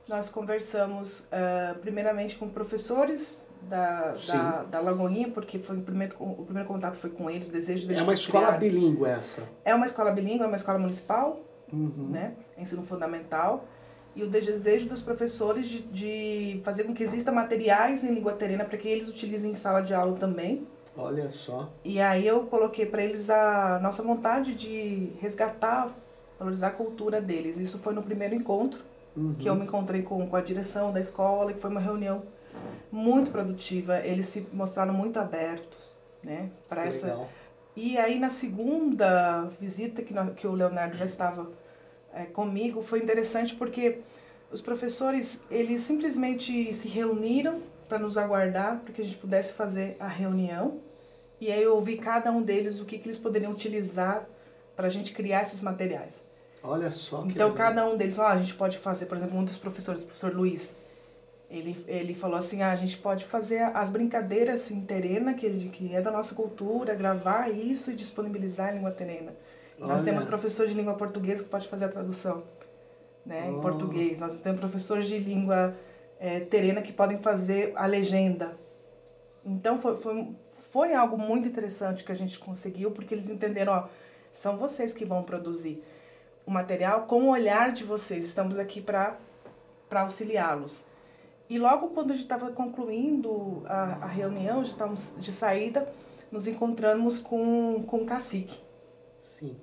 Nós 0.09 0.29
conversamos 0.29 1.21
uh, 1.21 1.79
primeiramente 1.79 2.35
com 2.35 2.49
professores 2.49 3.45
da, 3.61 4.15
da, 4.27 4.63
da, 4.63 4.79
Lagoinha, 4.79 5.29
porque 5.29 5.59
foi 5.59 5.77
o 5.77 5.81
primeiro, 5.81 6.15
o 6.19 6.43
primeiro 6.43 6.67
contato 6.67 6.95
foi 6.95 7.09
com 7.09 7.29
eles, 7.29 7.49
o 7.49 7.51
desejo 7.51 7.87
deles. 7.87 8.01
É 8.01 8.03
uma 8.03 8.13
escola 8.13 8.51
bilíngue 8.51 9.05
essa? 9.05 9.43
É 9.63 9.73
uma 9.73 9.85
escola 9.85 10.11
bilíngue, 10.11 10.43
é 10.43 10.47
uma 10.47 10.55
escola 10.55 10.79
municipal, 10.79 11.39
uhum. 11.71 12.09
né? 12.09 12.33
Ensino 12.57 12.83
fundamental. 12.83 13.65
E 14.15 14.23
o 14.23 14.29
desejo 14.29 14.89
dos 14.89 15.01
professores 15.01 15.69
de, 15.69 15.81
de 15.83 16.61
fazer 16.65 16.83
com 16.83 16.93
que 16.93 17.01
exista 17.01 17.31
materiais 17.31 18.03
em 18.03 18.13
língua 18.13 18.33
terena 18.33 18.65
para 18.65 18.77
que 18.77 18.87
eles 18.87 19.07
utilizem 19.07 19.51
em 19.51 19.55
sala 19.55 19.81
de 19.81 19.93
aula 19.93 20.17
também. 20.17 20.67
Olha 20.97 21.29
só. 21.29 21.69
E 21.85 22.01
aí 22.01 22.27
eu 22.27 22.43
coloquei 22.43 22.85
para 22.85 23.01
eles 23.01 23.29
a 23.29 23.79
nossa 23.81 24.03
vontade 24.03 24.53
de 24.53 25.13
resgatar, 25.21 25.89
valorizar 26.37 26.67
a 26.67 26.71
cultura 26.71 27.21
deles. 27.21 27.57
Isso 27.57 27.79
foi 27.79 27.93
no 27.93 28.03
primeiro 28.03 28.35
encontro, 28.35 28.83
uhum. 29.15 29.35
que 29.39 29.47
eu 29.47 29.55
me 29.55 29.63
encontrei 29.63 30.01
com, 30.01 30.27
com 30.27 30.35
a 30.35 30.41
direção 30.41 30.91
da 30.91 30.99
escola, 30.99 31.53
que 31.53 31.59
foi 31.59 31.69
uma 31.69 31.79
reunião 31.79 32.23
muito 32.91 33.31
produtiva, 33.31 33.99
eles 33.99 34.25
se 34.25 34.45
mostraram 34.51 34.93
muito 34.93 35.19
abertos, 35.19 35.97
né, 36.23 36.49
para 36.67 36.85
essa. 36.85 37.07
Legal. 37.07 37.29
E 37.75 37.97
aí 37.97 38.19
na 38.19 38.29
segunda 38.29 39.43
visita 39.59 40.01
que, 40.01 40.13
que 40.35 40.45
o 40.45 40.51
Leonardo 40.51 40.97
já 40.97 41.05
estava 41.05 41.49
é, 42.13 42.25
comigo, 42.25 42.81
foi 42.81 42.99
interessante 42.99 43.55
porque 43.55 43.99
os 44.51 44.61
professores, 44.61 45.41
eles 45.49 45.81
simplesmente 45.81 46.73
se 46.73 46.89
reuniram 46.89 47.61
para 47.87 47.97
nos 47.97 48.17
aguardar, 48.17 48.81
para 48.81 48.93
que 48.93 49.01
a 49.01 49.05
gente 49.05 49.17
pudesse 49.17 49.53
fazer 49.53 49.95
a 49.99 50.07
reunião. 50.07 50.79
E 51.39 51.51
aí 51.51 51.63
eu 51.63 51.75
ouvi 51.75 51.97
cada 51.97 52.31
um 52.31 52.41
deles 52.41 52.79
o 52.79 52.85
que, 52.85 52.97
que 52.97 53.07
eles 53.07 53.17
poderiam 53.17 53.51
utilizar 53.51 54.27
para 54.75 54.87
a 54.87 54.89
gente 54.89 55.13
criar 55.13 55.41
esses 55.41 55.61
materiais. 55.61 56.23
Olha 56.63 56.91
só 56.91 57.23
que 57.23 57.29
Então 57.29 57.49
legal. 57.49 57.53
cada 57.53 57.85
um 57.85 57.97
deles, 57.97 58.19
ah, 58.19 58.27
a 58.27 58.37
gente 58.37 58.53
pode 58.53 58.77
fazer, 58.77 59.07
por 59.07 59.17
exemplo, 59.17 59.37
um 59.37 59.43
dos 59.43 59.57
professores, 59.57 60.03
o 60.03 60.05
professor 60.05 60.33
Luiz, 60.33 60.75
ele, 61.51 61.83
ele 61.85 62.13
falou 62.15 62.37
assim, 62.37 62.61
ah, 62.61 62.71
a 62.71 62.75
gente 62.75 62.97
pode 62.97 63.25
fazer 63.25 63.59
as 63.75 63.89
brincadeiras 63.89 64.61
assim, 64.61 64.81
terena, 64.81 65.33
que, 65.33 65.49
que 65.69 65.93
é 65.93 66.01
da 66.01 66.09
nossa 66.09 66.33
cultura, 66.33 66.95
gravar 66.95 67.49
isso 67.49 67.91
e 67.91 67.95
disponibilizar 67.95 68.71
em 68.71 68.75
língua 68.75 68.91
terena. 68.91 69.35
Olha. 69.77 69.87
Nós 69.89 70.01
temos 70.01 70.23
professor 70.23 70.65
de 70.65 70.73
língua 70.73 70.93
portuguesa 70.93 71.43
que 71.43 71.49
pode 71.49 71.67
fazer 71.67 71.85
a 71.85 71.89
tradução 71.89 72.43
né, 73.25 73.43
oh. 73.47 73.57
em 73.57 73.61
português. 73.61 74.21
Nós 74.21 74.39
temos 74.39 74.61
professores 74.61 75.07
de 75.07 75.17
língua 75.17 75.75
é, 76.19 76.39
terena 76.39 76.81
que 76.81 76.93
podem 76.93 77.17
fazer 77.17 77.73
a 77.75 77.85
legenda. 77.85 78.57
Então 79.45 79.77
foi, 79.77 79.97
foi, 79.97 80.33
foi 80.51 80.93
algo 80.93 81.17
muito 81.17 81.49
interessante 81.49 82.05
que 82.05 82.13
a 82.13 82.15
gente 82.15 82.39
conseguiu, 82.39 82.91
porque 82.91 83.13
eles 83.13 83.27
entenderam, 83.27 83.73
ó, 83.73 83.87
são 84.31 84.55
vocês 84.55 84.93
que 84.93 85.03
vão 85.03 85.21
produzir 85.21 85.83
o 86.45 86.51
material 86.51 87.01
com 87.07 87.23
o 87.23 87.29
olhar 87.29 87.73
de 87.73 87.83
vocês. 87.83 88.23
Estamos 88.23 88.57
aqui 88.57 88.79
para 88.79 89.17
auxiliá-los. 89.91 90.89
E 91.51 91.59
logo 91.59 91.89
quando 91.89 92.11
a 92.11 92.13
gente 92.13 92.23
estava 92.23 92.49
concluindo 92.51 93.61
a, 93.65 94.05
a 94.05 94.07
reunião, 94.07 94.63
já 94.63 94.71
estávamos 94.71 95.13
de 95.17 95.33
saída, 95.33 95.85
nos 96.31 96.47
encontramos 96.47 97.19
com, 97.19 97.83
com 97.83 97.97
o 97.97 98.05
cacique. 98.05 98.57
Sim. 99.37 99.57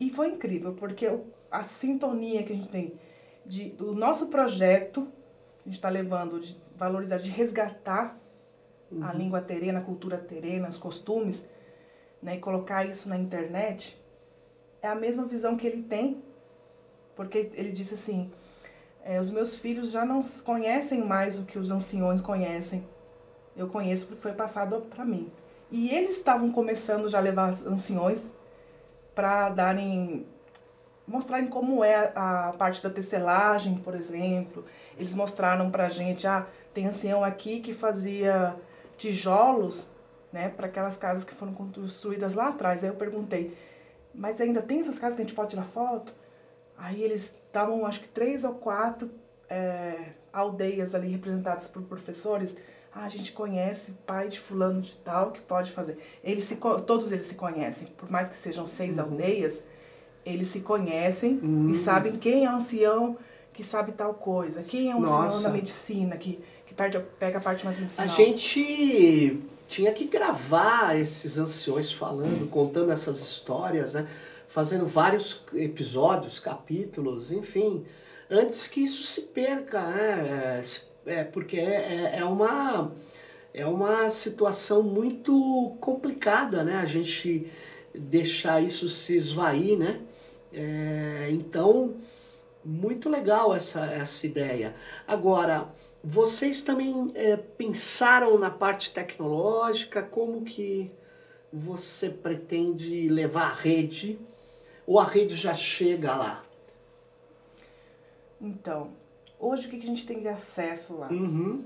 E 0.00 0.10
foi 0.10 0.30
incrível, 0.30 0.74
porque 0.74 1.06
a 1.52 1.62
sintonia 1.62 2.42
que 2.42 2.52
a 2.52 2.56
gente 2.56 2.66
tem 2.66 2.98
de, 3.46 3.68
do 3.70 3.94
nosso 3.94 4.26
projeto, 4.26 5.06
a 5.64 5.68
gente 5.68 5.76
está 5.76 5.88
levando 5.88 6.40
de 6.40 6.60
valorizar, 6.76 7.18
de 7.18 7.30
resgatar 7.30 8.20
uhum. 8.90 9.04
a 9.04 9.12
língua 9.12 9.40
terena, 9.40 9.78
a 9.78 9.84
cultura 9.84 10.18
terena, 10.18 10.66
os 10.66 10.78
costumes, 10.78 11.48
né, 12.20 12.34
e 12.34 12.40
colocar 12.40 12.84
isso 12.88 13.08
na 13.08 13.16
internet, 13.16 13.96
é 14.82 14.88
a 14.88 14.96
mesma 14.96 15.24
visão 15.24 15.56
que 15.56 15.64
ele 15.64 15.84
tem, 15.84 16.20
porque 17.14 17.52
ele 17.54 17.70
disse 17.70 17.94
assim, 17.94 18.32
é, 19.04 19.20
os 19.20 19.30
meus 19.30 19.58
filhos 19.58 19.90
já 19.90 20.04
não 20.04 20.22
conhecem 20.44 21.04
mais 21.04 21.38
o 21.38 21.44
que 21.44 21.58
os 21.58 21.70
anciões 21.70 22.22
conhecem. 22.22 22.86
Eu 23.54 23.68
conheço 23.68 24.06
porque 24.06 24.22
foi 24.22 24.32
passado 24.32 24.80
para 24.80 25.04
mim. 25.04 25.30
E 25.70 25.90
eles 25.90 26.16
estavam 26.16 26.50
começando 26.50 27.08
já 27.08 27.18
a 27.18 27.20
levar 27.20 27.50
anciões 27.50 28.32
para 29.14 29.50
darem 29.50 30.26
mostrarem 31.06 31.48
como 31.48 31.84
é 31.84 32.12
a 32.14 32.54
parte 32.56 32.82
da 32.82 32.88
tecelagem, 32.88 33.76
por 33.76 33.94
exemplo. 33.94 34.64
Eles 34.96 35.14
mostraram 35.14 35.70
para 35.70 35.90
gente, 35.90 36.26
ah, 36.26 36.46
tem 36.72 36.86
ancião 36.86 37.22
aqui 37.22 37.60
que 37.60 37.74
fazia 37.74 38.56
tijolos, 38.96 39.86
né, 40.32 40.48
para 40.48 40.66
aquelas 40.66 40.96
casas 40.96 41.24
que 41.24 41.34
foram 41.34 41.52
construídas 41.52 42.34
lá 42.34 42.48
atrás. 42.48 42.82
Aí 42.82 42.88
eu 42.88 42.96
perguntei, 42.96 43.56
mas 44.14 44.40
ainda 44.40 44.62
tem 44.62 44.80
essas 44.80 44.98
casas 44.98 45.16
que 45.16 45.22
a 45.22 45.26
gente 45.26 45.36
pode 45.36 45.50
tirar 45.50 45.64
foto? 45.64 46.14
Aí 46.76 47.02
eles 47.02 47.40
estavam, 47.46 47.86
acho 47.86 48.00
que 48.00 48.08
três 48.08 48.44
ou 48.44 48.54
quatro 48.54 49.10
é, 49.48 50.12
aldeias 50.32 50.94
ali 50.94 51.08
representadas 51.08 51.68
por 51.68 51.82
professores. 51.82 52.56
Ah, 52.92 53.04
a 53.04 53.08
gente 53.08 53.32
conhece 53.32 53.92
pai 54.06 54.28
de 54.28 54.38
fulano 54.38 54.80
de 54.80 54.96
tal 54.98 55.32
que 55.32 55.40
pode 55.40 55.72
fazer. 55.72 55.98
Eles 56.22 56.44
se, 56.44 56.56
todos 56.56 57.10
eles 57.10 57.26
se 57.26 57.34
conhecem, 57.34 57.88
por 57.96 58.10
mais 58.10 58.30
que 58.30 58.36
sejam 58.36 58.66
seis 58.66 58.98
uhum. 58.98 59.04
aldeias, 59.04 59.64
eles 60.24 60.48
se 60.48 60.60
conhecem 60.60 61.40
uhum. 61.42 61.70
e 61.70 61.74
sabem 61.74 62.16
quem 62.16 62.44
é 62.44 62.48
ancião 62.48 63.16
que 63.52 63.62
sabe 63.62 63.92
tal 63.92 64.14
coisa, 64.14 64.62
quem 64.62 64.90
é 64.90 64.96
um 64.96 65.00
Nossa. 65.00 65.26
ancião 65.26 65.42
na 65.42 65.48
medicina 65.50 66.16
que, 66.16 66.40
que 66.66 66.74
perde, 66.74 66.98
pega 67.18 67.38
a 67.38 67.40
parte 67.40 67.64
mais 67.64 67.78
medicinal. 67.78 68.06
A 68.06 68.10
gente 68.10 69.40
tinha 69.68 69.92
que 69.92 70.04
gravar 70.04 70.98
esses 70.98 71.38
anciões 71.38 71.92
falando, 71.92 72.50
contando 72.50 72.90
essas 72.90 73.20
histórias, 73.20 73.94
né? 73.94 74.08
Fazendo 74.54 74.86
vários 74.86 75.42
episódios, 75.52 76.38
capítulos, 76.38 77.32
enfim, 77.32 77.84
antes 78.30 78.68
que 78.68 78.84
isso 78.84 79.02
se 79.02 79.22
perca, 79.22 79.84
né? 79.90 80.62
É, 81.04 81.12
é 81.20 81.24
porque 81.24 81.56
é, 81.56 82.12
é, 82.14 82.18
é, 82.18 82.24
uma, 82.24 82.92
é 83.52 83.66
uma 83.66 84.08
situação 84.10 84.80
muito 84.80 85.76
complicada, 85.80 86.62
né? 86.62 86.76
A 86.76 86.86
gente 86.86 87.50
deixar 87.92 88.62
isso 88.62 88.88
se 88.88 89.16
esvair, 89.16 89.76
né? 89.76 90.00
É, 90.52 91.30
então, 91.32 91.96
muito 92.64 93.08
legal 93.08 93.56
essa, 93.56 93.84
essa 93.86 94.24
ideia. 94.24 94.76
Agora, 95.04 95.66
vocês 96.00 96.62
também 96.62 97.10
é, 97.16 97.36
pensaram 97.36 98.38
na 98.38 98.50
parte 98.50 98.92
tecnológica, 98.92 100.00
como 100.00 100.44
que 100.44 100.92
você 101.52 102.08
pretende 102.08 103.08
levar 103.08 103.50
a 103.50 103.54
rede 103.54 104.16
ou 104.86 104.98
a 104.98 105.04
rede 105.04 105.34
já 105.36 105.54
chega 105.54 106.14
lá? 106.14 106.44
Então, 108.40 108.90
hoje 109.38 109.66
o 109.66 109.70
que 109.70 109.76
a 109.76 109.86
gente 109.86 110.06
tem 110.06 110.20
de 110.20 110.28
acesso 110.28 110.98
lá? 110.98 111.08
Uhum. 111.08 111.64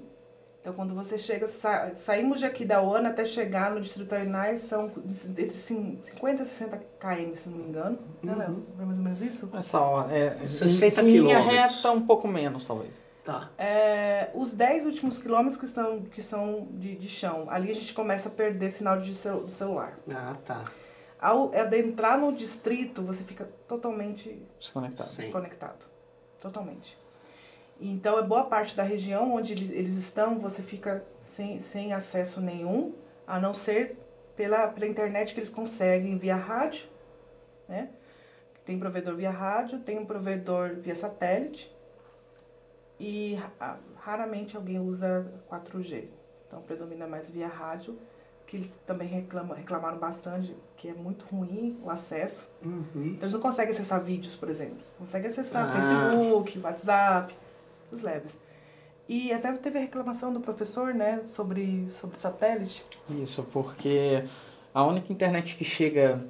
Então, 0.61 0.73
quando 0.73 0.95
você 0.95 1.17
chega, 1.17 1.47
sa 1.47 1.95
saímos 1.95 2.41
de 2.41 2.47
aqui 2.47 2.65
da 2.65 2.83
OANA 2.83 3.09
até 3.09 3.25
chegar 3.25 3.71
no 3.71 3.81
Distrito 3.81 4.13
Arenais, 4.13 4.63
são 4.63 4.93
entre 5.39 5.57
50 5.57 6.43
e 6.43 6.47
60 6.47 6.77
km, 6.99 7.35
se 7.35 7.49
não 7.49 7.59
me 7.59 7.65
engano. 7.65 7.99
Né, 8.23 8.33
Uhum. 8.33 8.39
Léo? 8.39 8.67
É 8.81 8.85
mais 8.85 8.99
ou 8.99 9.05
menos 9.05 9.23
isso? 9.23 9.49
Essa 9.55 9.81
hora, 9.81 10.13
é, 10.13 10.47
60 10.47 11.03
em 11.03 11.11
linha 11.19 11.39
reta, 11.39 11.91
um 11.91 12.05
pouco 12.05 12.29
menos, 12.29 12.67
talvez. 12.67 12.93
Tá. 13.25 13.51
É, 13.59 14.31
os 14.35 14.53
10 14.53 14.87
últimos 14.87 15.19
quilômetros 15.19 15.57
que, 15.59 15.67
estão, 15.67 16.01
que 16.03 16.23
são 16.23 16.67
de, 16.73 16.97
de 16.97 17.09
chão, 17.09 17.47
ali 17.51 17.71
a 17.71 17.75
gente 17.75 17.93
começa 17.95 18.29
a 18.29 18.33
perder 18.33 18.71
sinal 18.71 18.99
de 18.99 19.15
cel 19.15 19.41
do 19.41 19.51
celular. 19.51 19.99
Ah, 20.11 20.35
tá. 20.45 20.63
Ao 21.21 21.53
adentrar 21.55 22.19
no 22.19 22.33
distrito, 22.33 23.03
você 23.03 23.25
fica 23.25 23.49
totalmente 23.67 24.41
Desconectado. 24.59 25.17
Desconectado. 25.17 25.87
Totalmente. 26.41 26.97
Então, 27.81 28.19
é 28.19 28.23
boa 28.23 28.45
parte 28.45 28.77
da 28.77 28.83
região 28.83 29.35
onde 29.35 29.53
eles, 29.53 29.71
eles 29.71 29.97
estão, 29.97 30.39
você 30.39 30.63
fica 30.63 31.05
sem, 31.23 31.59
sem 31.59 31.93
acesso 31.93 32.41
nenhum, 32.41 32.95
a 33.27 33.39
não 33.41 33.53
ser 33.55 33.97
pela, 34.37 34.69
pela 34.69 34.87
internet 34.87 35.33
que 35.35 35.41
eles 35.41 35.51
conseguem 35.51 36.17
via 36.17 36.37
rádio, 36.37 36.89
né? 37.69 37.91
Tem 38.65 38.79
provedor 38.79 39.17
via 39.17 39.31
rádio, 39.31 39.79
tem 39.81 39.99
um 39.99 40.05
provedor 40.07 40.75
via 40.77 40.95
satélite 40.95 41.75
e 42.99 43.35
ra- 43.59 43.79
raramente 43.97 44.57
alguém 44.57 44.79
usa 44.79 45.33
4G. 45.51 46.05
Então, 46.47 46.63
predomina 46.63 47.07
mais 47.07 47.31
via 47.31 47.49
rádio, 47.49 47.99
que 48.49 48.57
eles 48.57 48.71
também 48.87 49.07
reclamam, 49.07 49.55
reclamaram 49.55 49.99
bastante, 49.99 50.57
que 50.75 50.89
é 50.89 50.95
muito 50.95 51.25
ruim 51.27 51.79
o 51.83 51.91
acesso. 51.91 52.49
Uhum. 52.65 52.83
Então 52.95 53.21
eles 53.21 53.35
não 53.35 53.41
conseguem 53.41 53.71
acessar 53.71 54.03
vídeos, 54.03 54.35
por 54.35 54.49
exemplo. 54.49 54.79
Consegue 54.99 55.27
acessar 55.27 55.69
Ah. 55.69 55.73
Facebook, 55.73 56.59
WhatsApp, 56.59 57.37
os 57.93 58.01
leves. 58.01 58.39
E 59.07 59.33
até 59.33 59.53
teve 59.53 59.79
a 59.79 59.83
reclamação 59.83 60.33
do 60.33 60.41
professor, 60.41 60.95
né, 60.95 61.21
sobre, 61.25 61.89
sobre 61.91 62.19
satélite. 62.19 62.85
Isso, 63.11 63.43
porque 63.53 64.25
a 64.73 64.83
única 64.85 65.13
internet 65.13 65.55
que 65.55 65.65
chega 65.65 66.21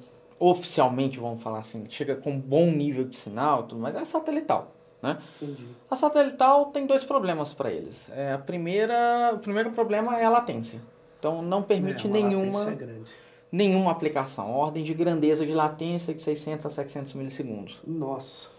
oficialmente, 0.40 1.20
vamos 1.20 1.40
falar 1.42 1.60
assim, 1.60 1.84
que 1.84 1.94
chega 1.94 2.16
com 2.16 2.38
bom 2.38 2.70
nível 2.70 3.04
de 3.04 3.14
sinal, 3.16 3.62
tudo, 3.64 3.80
mas 3.80 3.94
é 3.96 4.00
a 4.00 4.04
satelital, 4.04 4.72
né? 5.02 5.18
Entendi. 5.40 5.66
A 5.90 5.96
satelital 5.96 6.66
tem 6.66 6.86
dois 6.86 7.02
problemas 7.04 7.52
para 7.54 7.70
eles. 7.70 8.08
É, 8.10 8.32
a 8.32 8.38
primeira, 8.38 9.32
o 9.34 9.38
primeiro 9.38 9.70
problema 9.72 10.18
é 10.18 10.24
a 10.24 10.30
latência. 10.30 10.80
Então 11.18 11.42
não 11.42 11.62
permite 11.62 12.06
É, 12.06 12.10
uma 12.10 12.18
nenhuma 12.18 12.64
grande. 12.72 13.10
nenhuma 13.50 13.90
aplicação. 13.90 14.52
Ordem 14.52 14.84
de 14.84 14.94
grandeza 14.94 15.44
de 15.46 15.52
latência 15.52 16.14
de 16.14 16.22
600 16.22 16.66
a 16.66 16.70
700 16.70 17.14
milissegundos. 17.14 17.78
Nossa. 17.86 18.50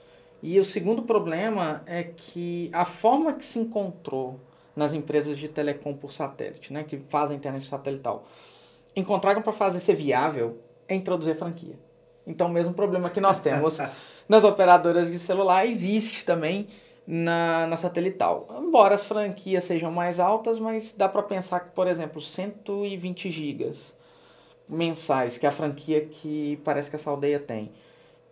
E 0.42 0.58
o 0.60 0.64
segundo 0.64 1.02
problema 1.04 1.82
é 1.86 2.04
que 2.04 2.70
a 2.74 2.86
forma 2.86 3.34
que 3.34 3.44
se 3.46 3.60
encontrou 3.60 4.40
nas 4.76 4.94
empresas 4.94 5.38
de 5.38 5.50
telecom 5.50 5.94
por 5.94 6.14
satélite, 6.14 6.72
né, 6.72 6.84
que 6.84 6.98
fazem 7.10 7.36
internet 7.36 7.68
satelital, 7.68 8.26
encontraram 8.96 9.42
para 9.42 9.52
fazer 9.52 9.80
ser 9.82 9.96
viável 9.96 10.58
é 10.88 10.96
introduzir 10.96 11.36
franquia. 11.36 11.78
Então, 12.26 12.48
o 12.48 12.50
mesmo 12.52 12.74
problema 12.74 13.10
que 13.10 13.20
nós 13.20 13.42
temos 13.42 13.78
nas 14.30 14.44
operadoras 14.44 15.12
de 15.12 15.20
celular 15.20 15.66
existe 15.68 16.24
também 16.24 16.68
na, 17.12 17.66
na 17.66 17.76
satelital. 17.76 18.46
Embora 18.62 18.94
as 18.94 19.04
franquias 19.04 19.64
sejam 19.64 19.92
mais 19.92 20.20
altas, 20.20 20.60
mas 20.60 20.94
dá 20.94 21.10
para 21.10 21.24
pensar 21.24 21.60
que, 21.62 21.72
por 21.72 21.88
exemplo, 21.88 22.22
120 22.22 23.32
gigas 23.32 23.98
mensais, 24.68 25.36
que 25.36 25.48
é 25.48 25.50
a 25.50 25.52
franquia 25.52 26.06
que 26.06 26.62
parece 26.64 26.88
que 26.88 26.96
essa 26.96 27.10
aldeia 27.10 27.40
tem, 27.40 27.72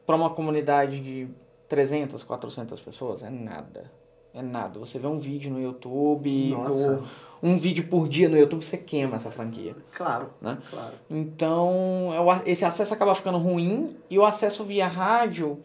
para 0.06 0.16
uma 0.16 0.30
comunidade 0.30 1.00
de 1.00 1.28
300, 1.68 2.22
400 2.22 2.80
pessoas, 2.80 3.24
é 3.24 3.32
nada. 3.32 3.92
É 4.32 4.44
nada. 4.44 4.78
Você 4.80 5.00
vê 5.00 5.08
um 5.08 5.18
vídeo 5.18 5.52
no 5.52 5.60
YouTube, 5.60 6.54
ou 6.54 7.04
um 7.42 7.58
vídeo 7.58 7.88
por 7.88 8.08
dia 8.08 8.30
no 8.30 8.38
YouTube, 8.38 8.64
você 8.64 8.78
queima 8.78 9.16
essa 9.16 9.32
franquia. 9.32 9.76
Claro, 9.96 10.30
Né? 10.40 10.56
claro. 10.70 10.94
Então, 11.10 12.12
é 12.46 12.52
esse 12.52 12.64
acesso 12.64 12.94
acaba 12.94 13.16
ficando 13.16 13.40
ruim 13.40 13.98
e 14.08 14.20
o 14.20 14.24
acesso 14.26 14.64
via 14.64 14.88
rádio 14.88 15.58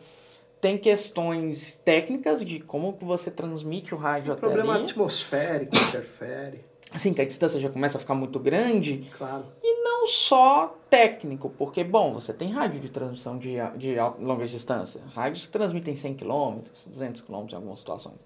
tem 0.62 0.78
questões 0.78 1.74
técnicas 1.84 2.42
de 2.44 2.60
como 2.60 2.92
que 2.92 3.04
você 3.04 3.32
transmite 3.32 3.92
o 3.92 3.98
rádio 3.98 4.32
até 4.32 4.42
Problema 4.42 4.74
ali. 4.74 4.84
atmosférico, 4.84 5.76
interfere. 5.76 6.64
Assim, 6.92 7.12
que 7.12 7.20
a 7.20 7.24
distância 7.24 7.58
já 7.58 7.68
começa 7.68 7.98
a 7.98 8.00
ficar 8.00 8.14
muito 8.14 8.38
grande. 8.38 9.04
Claro. 9.18 9.44
Não 9.82 10.06
só 10.06 10.78
técnico, 10.88 11.50
porque, 11.50 11.82
bom, 11.82 12.14
você 12.14 12.32
tem 12.32 12.52
rádio 12.52 12.78
de 12.80 12.88
transmissão 12.90 13.38
de, 13.38 13.56
de 13.76 13.96
longa 14.20 14.46
distância. 14.46 15.00
Rádios 15.12 15.46
que 15.46 15.52
transmitem 15.52 15.96
100 15.96 16.14
km, 16.14 16.60
200 16.86 17.22
km 17.22 17.46
em 17.50 17.54
algumas 17.56 17.80
situações. 17.80 18.20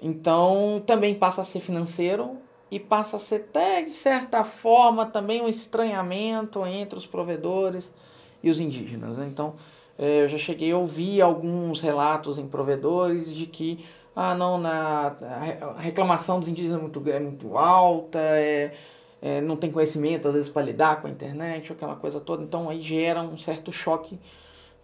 Então, 0.00 0.80
também 0.86 1.12
passa 1.12 1.40
a 1.40 1.44
ser 1.44 1.58
financeiro 1.58 2.36
e 2.70 2.78
passa 2.78 3.16
a 3.16 3.18
ser 3.18 3.36
até, 3.48 3.82
de 3.82 3.90
certa 3.90 4.44
forma, 4.44 5.06
também 5.06 5.42
um 5.42 5.48
estranhamento 5.48 6.64
entre 6.64 6.96
os 6.96 7.06
provedores 7.06 7.92
e 8.44 8.48
os 8.48 8.60
indígenas. 8.60 9.18
né? 9.18 9.26
Então, 9.26 9.54
eu 10.04 10.28
já 10.28 10.38
cheguei 10.38 10.72
a 10.72 10.76
ouvir 10.78 11.20
alguns 11.20 11.80
relatos 11.80 12.38
em 12.38 12.46
provedores 12.46 13.34
de 13.34 13.46
que, 13.46 13.84
ah, 14.14 14.34
não, 14.34 14.58
na, 14.58 15.16
a 15.20 15.38
re- 15.40 15.58
a 15.60 15.80
reclamação 15.80 16.40
dos 16.40 16.48
indígenas 16.48 16.78
é 16.78 16.82
muito, 16.82 17.10
é 17.10 17.20
muito 17.20 17.56
alta, 17.58 18.18
é, 18.18 18.72
é, 19.20 19.40
não 19.40 19.56
tem 19.56 19.70
conhecimento, 19.70 20.28
às 20.28 20.34
vezes, 20.34 20.48
para 20.48 20.62
lidar 20.62 21.00
com 21.00 21.06
a 21.06 21.10
internet, 21.10 21.72
aquela 21.72 21.94
coisa 21.96 22.20
toda. 22.20 22.42
Então, 22.42 22.68
aí 22.68 22.80
gera 22.80 23.22
um 23.22 23.38
certo 23.38 23.70
choque 23.70 24.18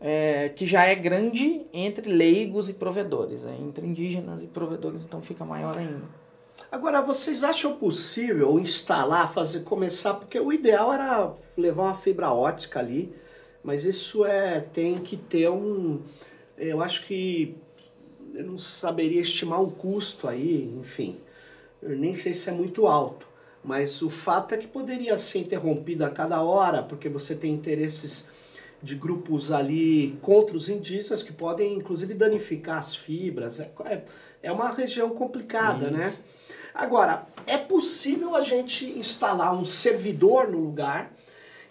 é, 0.00 0.48
que 0.50 0.66
já 0.66 0.84
é 0.84 0.94
grande 0.94 1.62
entre 1.72 2.08
leigos 2.08 2.68
e 2.68 2.72
provedores. 2.72 3.42
né? 3.42 3.56
Entre 3.60 3.86
indígenas 3.86 4.42
e 4.42 4.46
provedores, 4.46 5.02
então, 5.02 5.20
fica 5.20 5.44
maior 5.44 5.76
ainda. 5.76 6.04
Agora, 6.70 7.00
vocês 7.00 7.42
acham 7.42 7.74
possível 7.76 8.58
instalar, 8.58 9.32
fazer, 9.32 9.60
começar, 9.60 10.14
porque 10.14 10.38
o 10.38 10.52
ideal 10.52 10.92
era 10.92 11.32
levar 11.56 11.82
uma 11.84 11.94
fibra 11.94 12.30
ótica 12.32 12.78
ali, 12.78 13.12
mas 13.62 13.84
isso 13.84 14.24
é 14.24 14.60
tem 14.60 14.98
que 14.98 15.16
ter 15.16 15.48
um, 15.48 16.00
eu 16.56 16.80
acho 16.82 17.04
que 17.04 17.56
eu 18.34 18.44
não 18.44 18.58
saberia 18.58 19.20
estimar 19.20 19.60
um 19.60 19.70
custo 19.70 20.28
aí, 20.28 20.72
enfim, 20.78 21.18
eu 21.82 21.96
nem 21.96 22.14
sei 22.14 22.34
se 22.34 22.48
é 22.48 22.52
muito 22.52 22.86
alto, 22.86 23.26
mas 23.62 24.02
o 24.02 24.08
fato 24.08 24.54
é 24.54 24.58
que 24.58 24.66
poderia 24.66 25.16
ser 25.18 25.40
interrompido 25.40 26.04
a 26.04 26.10
cada 26.10 26.42
hora, 26.42 26.82
porque 26.82 27.08
você 27.08 27.34
tem 27.34 27.52
interesses 27.52 28.26
de 28.82 28.94
grupos 28.94 29.50
ali 29.50 30.16
contra 30.22 30.56
os 30.56 30.68
indígenas 30.68 31.22
que 31.22 31.32
podem 31.32 31.74
inclusive 31.74 32.14
danificar 32.14 32.78
as 32.78 32.94
fibras. 32.94 33.58
É, 33.58 33.70
é, 33.84 34.04
é 34.44 34.52
uma 34.52 34.70
região 34.70 35.10
complicada, 35.10 35.86
Isso. 35.86 35.96
né? 35.96 36.14
Agora, 36.74 37.26
é 37.44 37.58
possível 37.58 38.36
a 38.36 38.42
gente 38.42 38.84
instalar 38.98 39.52
um 39.52 39.64
servidor 39.64 40.48
no 40.48 40.58
lugar 40.60 41.12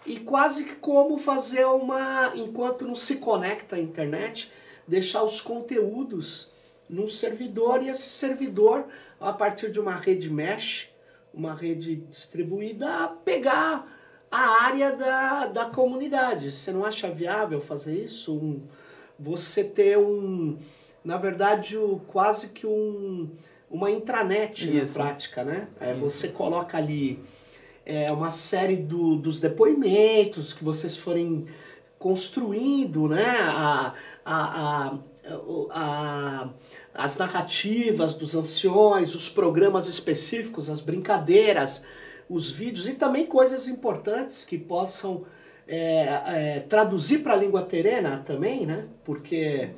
e 0.08 0.18
quase 0.20 0.64
que 0.64 0.74
como 0.76 1.18
fazer 1.18 1.66
uma, 1.66 2.32
enquanto 2.34 2.86
não 2.86 2.96
se 2.96 3.16
conecta 3.16 3.76
à 3.76 3.78
internet, 3.78 4.50
deixar 4.86 5.22
os 5.22 5.40
conteúdos 5.40 6.50
num 6.88 7.08
servidor 7.08 7.82
e 7.82 7.90
esse 7.90 8.08
servidor, 8.08 8.86
a 9.20 9.32
partir 9.32 9.70
de 9.70 9.78
uma 9.78 9.94
rede 9.94 10.30
mesh, 10.30 10.90
uma 11.32 11.54
rede 11.54 11.96
distribuída, 11.96 13.08
pegar 13.24 13.86
a 14.30 14.64
área 14.64 14.92
da, 14.92 15.46
da 15.46 15.64
comunidade. 15.66 16.50
Você 16.52 16.72
não 16.72 16.84
acha 16.84 17.10
viável 17.10 17.60
fazer 17.60 18.02
isso? 18.02 18.34
Um, 18.34 18.62
você 19.18 19.62
ter 19.62 19.98
um, 19.98 20.56
na 21.04 21.16
verdade, 21.16 21.76
o, 21.76 22.00
quase 22.06 22.48
que 22.48 22.66
um, 22.66 23.30
uma 23.70 23.90
intranet 23.90 24.66
na 24.70 24.82
Isso. 24.82 24.94
prática, 24.94 25.44
né? 25.44 25.68
É, 25.80 25.92
você 25.94 26.28
coloca 26.28 26.76
ali 26.78 27.22
é, 27.88 28.12
uma 28.12 28.30
série 28.30 28.76
do, 28.76 29.16
dos 29.16 29.40
depoimentos 29.40 30.52
que 30.52 30.62
vocês 30.62 30.96
forem 30.96 31.46
construindo, 31.98 33.08
né? 33.08 33.26
A, 33.40 33.94
a, 34.24 34.88
a, 34.94 34.98
a- 35.70 36.48
as 36.94 37.16
narrativas 37.16 38.14
dos 38.14 38.34
anciões, 38.34 39.14
os 39.14 39.28
programas 39.28 39.86
específicos, 39.88 40.68
as 40.68 40.80
brincadeiras, 40.80 41.82
os 42.28 42.50
vídeos 42.50 42.88
e 42.88 42.94
também 42.94 43.24
coisas 43.26 43.68
importantes 43.68 44.44
que 44.44 44.58
possam 44.58 45.24
é, 45.66 45.76
é, 46.56 46.60
traduzir 46.68 47.18
para 47.22 47.34
a 47.34 47.36
língua 47.36 47.62
terena 47.62 48.22
também, 48.26 48.66
né? 48.66 48.86
Porque 49.04 49.70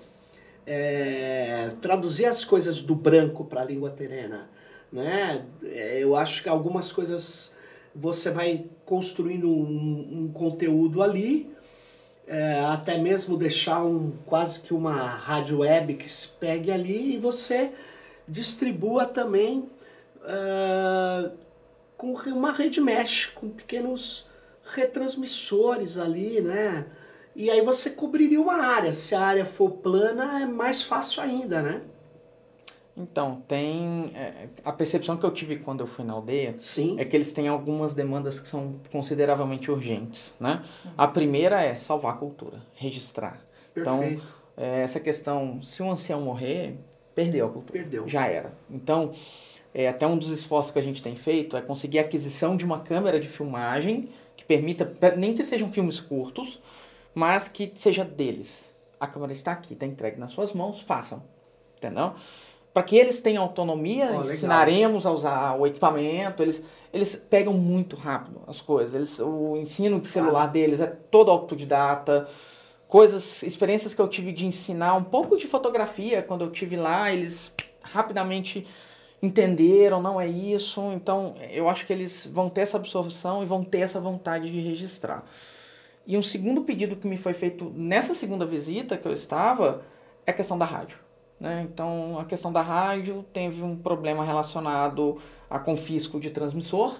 é, 0.66 1.70
traduzir 1.80 2.26
as 2.26 2.44
coisas 2.44 2.80
do 2.80 2.94
branco 2.94 3.44
para 3.44 3.60
a 3.62 3.64
língua 3.64 3.90
terena, 3.90 4.48
né? 4.92 5.44
É, 5.64 5.98
eu 6.02 6.16
acho 6.16 6.42
que 6.42 6.48
algumas 6.48 6.90
coisas 6.92 7.54
você 7.94 8.31
vai 8.31 8.64
construindo 8.85 9.48
um, 9.48 10.24
um 10.24 10.33
conteúdo 10.33 11.03
ali, 11.03 11.50
é, 12.26 12.61
até 12.61 12.96
mesmo 12.98 13.37
deixar 13.37 13.85
um, 13.85 14.12
quase 14.26 14.61
que 14.61 14.72
uma 14.72 15.09
rádio 15.09 15.59
web 15.59 15.94
que 15.94 16.09
se 16.09 16.29
pegue 16.29 16.70
ali 16.70 17.14
e 17.14 17.18
você 17.18 17.72
distribua 18.29 19.05
também 19.05 19.68
ah, 20.22 21.31
com 21.96 22.12
uma 22.12 22.53
rede 22.53 22.81
mesh, 22.81 23.26
com 23.26 23.48
pequenos 23.50 24.26
retransmissores 24.64 25.98
ali, 25.98 26.40
né? 26.40 26.87
E 27.35 27.50
aí 27.50 27.61
você 27.62 27.90
cobriria 27.90 28.40
uma 28.40 28.55
área. 28.55 28.92
Se 28.92 29.14
a 29.14 29.20
área 29.20 29.44
for 29.44 29.70
plana, 29.70 30.42
é 30.42 30.46
mais 30.46 30.83
fácil 30.83 31.22
ainda, 31.22 31.62
né? 31.62 31.83
Então, 33.00 33.42
tem. 33.48 34.12
é, 34.14 34.48
a 34.64 34.72
percepção 34.72 35.16
que 35.16 35.24
eu 35.24 35.30
tive 35.30 35.56
quando 35.56 35.80
eu 35.80 35.86
fui 35.86 36.04
na 36.04 36.12
aldeia 36.12 36.54
Sim. 36.58 36.98
é 36.98 37.04
que 37.04 37.16
eles 37.16 37.32
têm 37.32 37.48
algumas 37.48 37.94
demandas 37.94 38.38
que 38.38 38.46
são 38.48 38.74
consideravelmente 38.92 39.70
urgentes, 39.70 40.34
né? 40.38 40.62
A 40.96 41.08
primeira 41.08 41.60
é 41.62 41.74
salvar 41.74 42.14
a 42.14 42.16
cultura, 42.16 42.62
registrar. 42.74 43.40
Então, 43.76 43.98
Perfeito. 44.00 44.22
é, 44.56 44.82
essa 44.82 45.00
questão, 45.00 45.62
se 45.62 45.82
um 45.82 45.90
ancião 45.90 46.20
morrer, 46.20 46.74
perdeu 47.14 47.46
a 47.46 47.50
cultura. 47.50 47.78
Perdeu. 47.80 48.06
Já 48.08 48.26
era. 48.26 48.52
Então, 48.70 49.12
é, 49.72 49.88
até 49.88 50.06
um 50.06 50.18
dos 50.18 50.30
esforços 50.30 50.72
que 50.72 50.78
a 50.78 50.82
gente 50.82 51.00
tem 51.02 51.14
feito 51.16 51.56
é 51.56 51.60
conseguir 51.62 51.98
a 51.98 52.02
aquisição 52.02 52.56
de 52.56 52.64
uma 52.64 52.80
câmera 52.80 53.18
de 53.20 53.28
filmagem 53.28 54.08
que 54.36 54.44
permita, 54.44 54.84
pe- 54.84 55.16
nem 55.16 55.34
que 55.34 55.44
sejam 55.44 55.70
filmes 55.72 56.00
curtos, 56.00 56.60
mas 57.14 57.46
que 57.48 57.70
seja 57.74 58.04
deles. 58.04 58.74
A 58.98 59.06
câmera 59.06 59.32
está 59.32 59.52
aqui, 59.52 59.74
está 59.74 59.86
entregue 59.86 60.18
nas 60.18 60.30
suas 60.32 60.52
mãos, 60.52 60.80
façam. 60.80 61.22
Entendeu? 61.76 62.12
Para 62.72 62.85
que 62.85 62.96
eles 62.96 63.20
tenham 63.20 63.42
autonomia, 63.42 64.06
legal. 64.06 64.22
ensinaremos 64.22 65.04
a 65.04 65.11
usar 65.11 65.59
o 65.59 65.66
equipamento, 65.66 66.42
eles, 66.42 66.62
eles 66.92 67.16
pegam 67.16 67.52
muito 67.52 67.96
rápido 67.96 68.42
as 68.46 68.61
coisas. 68.61 68.94
Eles, 68.94 69.18
o 69.18 69.56
ensino 69.56 70.00
de 70.00 70.06
celular 70.06 70.46
deles 70.46 70.80
é 70.80 70.87
todo 70.87 71.30
autodidata. 71.30 72.28
Coisas, 72.87 73.42
experiências 73.42 73.92
que 73.92 74.00
eu 74.00 74.06
tive 74.06 74.33
de 74.33 74.46
ensinar 74.46 74.94
um 74.94 75.02
pouco 75.02 75.37
de 75.37 75.46
fotografia 75.46 76.22
quando 76.22 76.44
eu 76.44 76.50
tive 76.50 76.76
lá, 76.76 77.12
eles 77.12 77.52
rapidamente 77.83 78.66
entenderam, 79.20 80.00
não 80.00 80.20
é 80.20 80.28
isso. 80.28 80.80
Então, 80.92 81.35
eu 81.50 81.68
acho 81.68 81.85
que 81.85 81.92
eles 81.92 82.28
vão 82.33 82.48
ter 82.48 82.62
essa 82.62 82.76
absorção 82.76 83.42
e 83.42 83.46
vão 83.46 83.64
ter 83.64 83.80
essa 83.80 84.00
vontade 84.00 84.50
de 84.50 84.61
registrar. 84.61 85.24
E 86.06 86.16
um 86.16 86.22
segundo 86.22 86.62
pedido 86.62 86.96
que 86.96 87.06
me 87.06 87.16
foi 87.16 87.33
feito 87.33 87.70
nessa 87.74 88.14
segunda 88.14 88.46
visita 88.46 88.96
que 88.96 89.06
eu 89.06 89.12
estava 89.12 89.83
é 90.24 90.30
a 90.30 90.35
questão 90.35 90.56
da 90.56 90.64
rádio. 90.64 90.98
Né? 91.40 91.66
Então, 91.70 92.18
a 92.20 92.24
questão 92.24 92.53
da 92.53 92.61
rádio 92.61 93.24
teve 93.33 93.62
um 93.62 93.74
problema 93.74 94.22
relacionado 94.22 95.16
a 95.48 95.59
confisco 95.59 96.20
de 96.20 96.31
transmissor. 96.31 96.94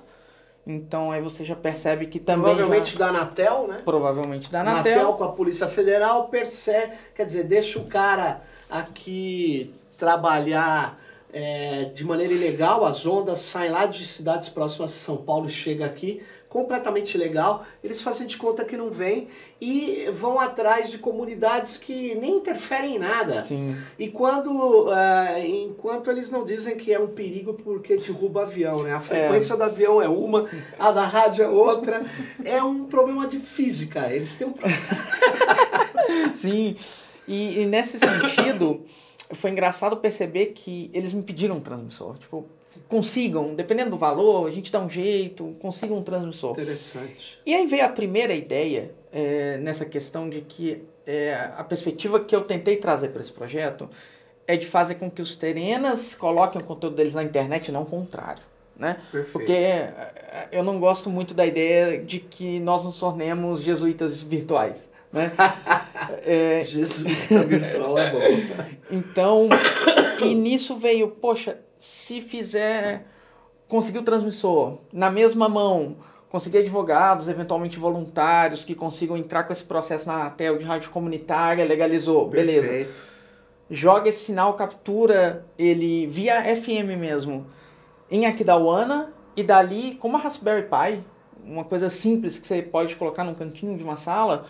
Então, 0.67 1.11
aí 1.11 1.21
você 1.21 1.45
já 1.45 1.55
percebe 1.55 2.07
que 2.07 2.19
também. 2.19 2.55
Provavelmente 2.55 2.93
já, 2.93 2.99
da 2.99 3.09
Anatel, 3.09 3.69
né? 3.69 3.83
provavelmente 3.85 4.51
da 4.51 4.61
Anatel. 4.61 4.93
Anatel. 4.93 5.13
com 5.15 5.25
a 5.25 5.33
Polícia 5.33 5.69
Federal 5.69 6.29
percebe, 6.29 6.95
quer 7.15 7.27
dizer, 7.27 7.45
deixa 7.45 7.79
o 7.79 7.87
cara 7.87 8.43
aqui 8.71 9.75
trabalhar 9.99 10.99
é, 11.33 11.85
de 11.85 12.05
maneira 12.05 12.33
ilegal, 12.33 12.85
as 12.85 13.07
ondas 13.07 13.39
saem 13.41 13.71
lá 13.71 13.87
de 13.87 14.05
cidades 14.05 14.49
próximas 14.49 14.91
de 14.91 14.97
São 14.97 15.17
Paulo 15.17 15.49
e 15.49 15.51
chega 15.51 15.87
aqui, 15.87 16.23
completamente 16.51 17.15
ilegal, 17.15 17.65
eles 17.83 18.03
fazem 18.03 18.27
de 18.27 18.37
conta 18.37 18.65
que 18.65 18.77
não 18.77 18.91
vem 18.91 19.29
e 19.61 20.11
vão 20.13 20.39
atrás 20.39 20.91
de 20.91 20.99
comunidades 20.99 21.79
que 21.79 22.17
nem 22.17 22.39
interferem 22.39 22.97
em 22.97 22.99
nada. 22.99 23.45
Sim. 23.45 23.77
E 23.97 24.09
quando, 24.09 24.91
ah, 24.91 25.39
enquanto 25.39 26.11
eles 26.11 26.29
não 26.29 26.45
dizem 26.45 26.77
que 26.77 26.93
é 26.93 26.99
um 26.99 27.07
perigo 27.07 27.55
porque 27.55 27.97
derruba 27.97 28.43
avião, 28.43 28.83
né? 28.83 28.93
A 28.93 29.01
frequência 29.01 29.57
do 29.57 29.63
avião 29.63 30.03
é 30.03 30.09
uma, 30.09 30.51
a 30.77 30.91
da 30.91 31.07
rádio 31.07 31.45
é 31.45 31.49
outra. 31.49 32.05
É 32.45 32.61
um 32.61 32.85
problema 32.85 33.29
de 33.29 33.39
física. 33.39 34.13
Eles 34.13 34.35
têm 34.35 34.49
um 34.49 34.53
problema. 34.53 34.81
Sim, 36.35 36.77
e, 37.29 37.61
e 37.61 37.67
nesse 37.67 37.97
sentido, 37.97 38.85
foi 39.35 39.51
engraçado 39.51 39.97
perceber 39.99 40.47
que 40.47 40.91
eles 40.93 41.13
me 41.13 41.23
pediram 41.23 41.59
um 41.59 41.61
transmissor. 41.61 42.19
Tipo, 42.19 42.45
consigam, 42.89 43.55
dependendo 43.55 43.91
do 43.91 43.99
valor, 43.99 44.47
a 44.47 44.51
gente 44.51 44.71
dá 44.71 44.81
um 44.81 44.89
jeito, 44.89 45.57
consigam 45.61 45.99
um 45.99 46.03
transmissor. 46.03 46.53
Interessante. 46.53 47.39
E 47.45 47.55
aí 47.55 47.67
veio 47.67 47.85
a 47.85 47.89
primeira 47.89 48.35
ideia 48.35 48.93
é, 49.13 49.57
nessa 49.59 49.85
questão 49.85 50.29
de 50.29 50.41
que 50.41 50.83
é, 51.07 51.51
a 51.57 51.65
perspectiva 51.65 52.21
que 52.21 52.35
eu 52.35 52.43
tentei 52.43 52.77
trazer 52.77 53.09
para 53.09 53.21
esse 53.21 53.33
projeto 53.33 53.89
é 54.47 54.57
de 54.57 54.67
fazer 54.67 54.97
com 54.97 55.11
que 55.11 55.23
os 55.23 55.37
terenas 55.37 56.15
coloquem 56.15 56.61
o 56.61 56.65
conteúdo 56.65 56.97
deles 56.97 57.15
na 57.15 57.23
internet 57.23 57.71
não 57.71 57.83
o 57.83 57.87
contrário. 57.87 58.43
Né? 58.77 58.97
Perfeito. 59.13 59.33
Porque 59.33 59.53
é, 59.53 60.49
eu 60.51 60.63
não 60.63 60.81
gosto 60.81 61.11
muito 61.11 61.35
da 61.35 61.47
ideia 61.47 62.03
de 62.03 62.19
que 62.19 62.59
nós 62.61 62.85
nos 62.85 62.99
tornemos 62.99 63.63
jesuítas 63.63 64.23
virtuais. 64.23 64.91
Né? 65.13 65.33
É, 66.25 66.61
Jesuíta 66.63 67.45
virtual 67.47 67.97
é 67.97 68.11
bom. 68.11 68.19
então, 68.91 69.49
e 70.23 70.35
nisso 70.35 70.77
veio, 70.77 71.09
poxa, 71.09 71.59
se 71.81 72.21
fizer, 72.21 73.07
conseguir 73.67 73.99
o 73.99 74.03
transmissor 74.03 74.77
na 74.93 75.11
mesma 75.11 75.49
mão, 75.49 75.97
conseguir 76.29 76.59
advogados, 76.59 77.27
eventualmente 77.27 77.79
voluntários, 77.79 78.65
que 78.65 78.75
consigam 78.75 79.17
entrar 79.17 79.45
com 79.45 79.53
esse 79.53 79.65
processo 79.65 80.07
na 80.07 80.15
Anatel 80.15 80.59
de 80.59 80.65
rádio 80.65 80.91
comunitária, 80.91 81.65
legalizou, 81.65 82.29
beleza. 82.29 82.69
Perfeito. 82.69 83.11
Joga 83.71 84.11
esse 84.11 84.25
sinal, 84.25 84.55
captura 84.55 85.47
ele 85.59 86.07
via 86.07 86.43
FM 86.55 86.99
mesmo, 86.99 87.47
em 88.11 88.27
Aquidauana, 88.27 89.13
e 89.35 89.43
dali, 89.43 89.95
como 89.95 90.17
a 90.17 90.21
Raspberry 90.21 90.65
Pi, 90.65 91.03
uma 91.43 91.65
coisa 91.65 91.89
simples 91.89 92.39
que 92.39 92.47
você 92.47 92.61
pode 92.61 92.95
colocar 92.97 93.25
num 93.25 93.35
cantinho 93.35 93.79
de 93.79 93.83
uma 93.83 93.97
sala, 93.97 94.45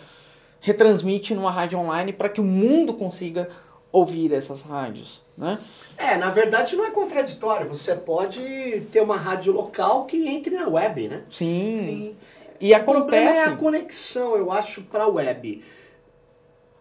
retransmite 0.59 1.33
numa 1.33 1.51
rádio 1.51 1.79
online 1.79 2.11
para 2.11 2.27
que 2.27 2.41
o 2.41 2.43
mundo 2.43 2.93
consiga 2.93 3.47
ouvir 3.91 4.33
essas 4.33 4.63
rádios, 4.63 5.23
né? 5.41 5.59
É, 5.97 6.17
na 6.17 6.29
verdade 6.29 6.75
não 6.75 6.85
é 6.85 6.91
contraditório. 6.91 7.67
Você 7.67 7.95
pode 7.95 8.83
ter 8.91 9.01
uma 9.01 9.17
rádio 9.17 9.51
local 9.51 10.05
que 10.05 10.27
entre 10.27 10.55
na 10.55 10.67
web, 10.67 11.07
né? 11.07 11.23
Sim. 11.29 11.77
Sim. 11.83 12.15
E 12.59 12.73
O 12.75 12.83
problema 12.83 13.31
acontece. 13.31 13.49
é 13.49 13.51
a 13.51 13.55
conexão, 13.55 14.37
eu 14.37 14.51
acho, 14.51 14.83
para 14.83 15.05
a 15.05 15.07
web. 15.07 15.63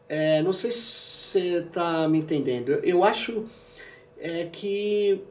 É, 0.06 0.42
não 0.42 0.52
sei 0.52 0.70
se 0.70 0.78
você 0.78 1.40
está 1.66 2.06
me 2.06 2.18
entendendo. 2.18 2.72
Eu 2.84 3.02
acho 3.02 3.46
é, 4.18 4.46
que 4.52 5.22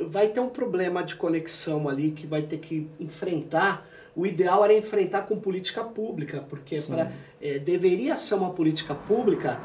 vai 0.00 0.28
ter 0.28 0.40
um 0.40 0.48
problema 0.48 1.04
de 1.04 1.14
conexão 1.14 1.88
ali 1.88 2.10
que 2.10 2.26
vai 2.26 2.42
ter 2.42 2.58
que 2.58 2.88
enfrentar. 2.98 3.88
O 4.16 4.26
ideal 4.26 4.64
era 4.64 4.74
enfrentar 4.74 5.22
com 5.22 5.38
política 5.38 5.84
pública, 5.84 6.44
porque 6.48 6.80
pra, 6.80 7.12
é, 7.40 7.58
deveria 7.58 8.16
ser 8.16 8.34
uma 8.34 8.50
política 8.50 8.94
pública 8.94 9.60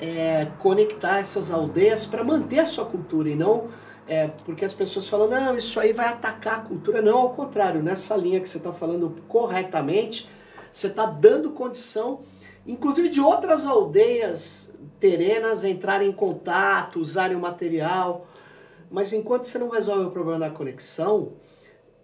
é, 0.00 0.46
conectar 0.58 1.18
essas 1.18 1.50
aldeias 1.50 2.06
para 2.06 2.24
manter 2.24 2.60
a 2.60 2.64
sua 2.66 2.86
cultura 2.86 3.28
e 3.28 3.34
não 3.34 3.68
é, 4.08 4.26
porque 4.44 4.64
as 4.64 4.72
pessoas 4.74 5.06
falam, 5.08 5.28
não, 5.28 5.56
isso 5.56 5.78
aí 5.78 5.92
vai 5.92 6.08
atacar 6.08 6.56
a 6.58 6.62
cultura. 6.62 7.00
Não, 7.00 7.16
ao 7.18 7.30
contrário, 7.30 7.80
nessa 7.80 8.16
linha 8.16 8.40
que 8.40 8.48
você 8.48 8.58
está 8.58 8.72
falando 8.72 9.14
corretamente, 9.28 10.28
você 10.72 10.88
está 10.88 11.06
dando 11.06 11.50
condição, 11.52 12.20
inclusive 12.66 13.08
de 13.08 13.20
outras 13.20 13.64
aldeias 13.66 14.74
terenas 14.98 15.62
entrarem 15.62 16.08
em 16.08 16.12
contato, 16.12 16.98
usarem 16.98 17.36
o 17.36 17.40
material. 17.40 18.26
Mas 18.90 19.12
enquanto 19.12 19.44
você 19.44 19.58
não 19.60 19.68
resolve 19.68 20.06
o 20.06 20.10
problema 20.10 20.40
da 20.40 20.50
conexão, 20.50 21.34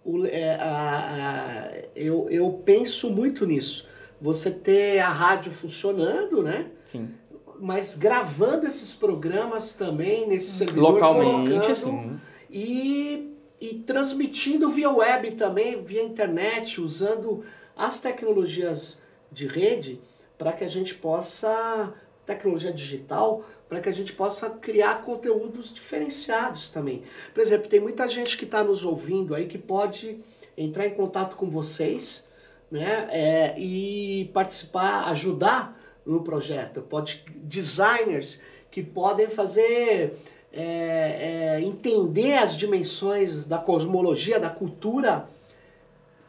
o- 0.05 0.25
é, 0.25 0.55
a- 0.55 1.67
a- 1.67 1.71
eu, 1.93 2.29
eu 2.29 2.61
penso 2.63 3.09
muito 3.09 3.45
nisso. 3.45 3.85
Você 4.21 4.49
ter 4.49 4.99
a 4.99 5.09
rádio 5.09 5.51
funcionando, 5.51 6.41
né? 6.41 6.67
Sim. 6.85 7.09
Mas 7.59 7.95
gravando 7.95 8.67
esses 8.67 8.93
programas 8.93 9.73
também 9.73 10.27
nesse 10.27 10.51
servidor, 10.51 10.93
Localmente, 10.93 11.71
assim. 11.71 12.19
e, 12.49 13.33
e 13.59 13.75
transmitindo 13.79 14.69
via 14.69 14.89
web 14.89 15.31
também, 15.31 15.81
via 15.81 16.03
internet, 16.03 16.79
usando 16.79 17.43
as 17.75 17.99
tecnologias 17.99 18.99
de 19.31 19.47
rede 19.47 19.99
para 20.37 20.53
que 20.53 20.63
a 20.63 20.67
gente 20.67 20.95
possa, 20.95 21.93
tecnologia 22.25 22.71
digital, 22.71 23.43
para 23.67 23.79
que 23.79 23.89
a 23.89 23.91
gente 23.91 24.13
possa 24.13 24.49
criar 24.49 25.01
conteúdos 25.01 25.73
diferenciados 25.73 26.69
também. 26.69 27.03
Por 27.33 27.41
exemplo, 27.41 27.67
tem 27.67 27.79
muita 27.79 28.07
gente 28.07 28.37
que 28.37 28.45
está 28.45 28.63
nos 28.63 28.85
ouvindo 28.85 29.35
aí 29.35 29.47
que 29.47 29.57
pode 29.57 30.19
entrar 30.57 30.85
em 30.87 30.91
contato 30.91 31.35
com 31.35 31.49
vocês 31.49 32.27
né, 32.71 33.07
é, 33.11 33.59
e 33.59 34.29
participar, 34.33 35.05
ajudar 35.09 35.76
no 36.07 36.21
projeto. 36.21 36.81
Pode 36.81 37.23
designers 37.35 38.39
que 38.71 38.81
podem 38.81 39.27
fazer 39.29 40.17
é, 40.51 41.57
é, 41.57 41.61
entender 41.61 42.33
as 42.37 42.55
dimensões 42.55 43.45
da 43.45 43.57
cosmologia, 43.57 44.39
da 44.39 44.49
cultura 44.49 45.29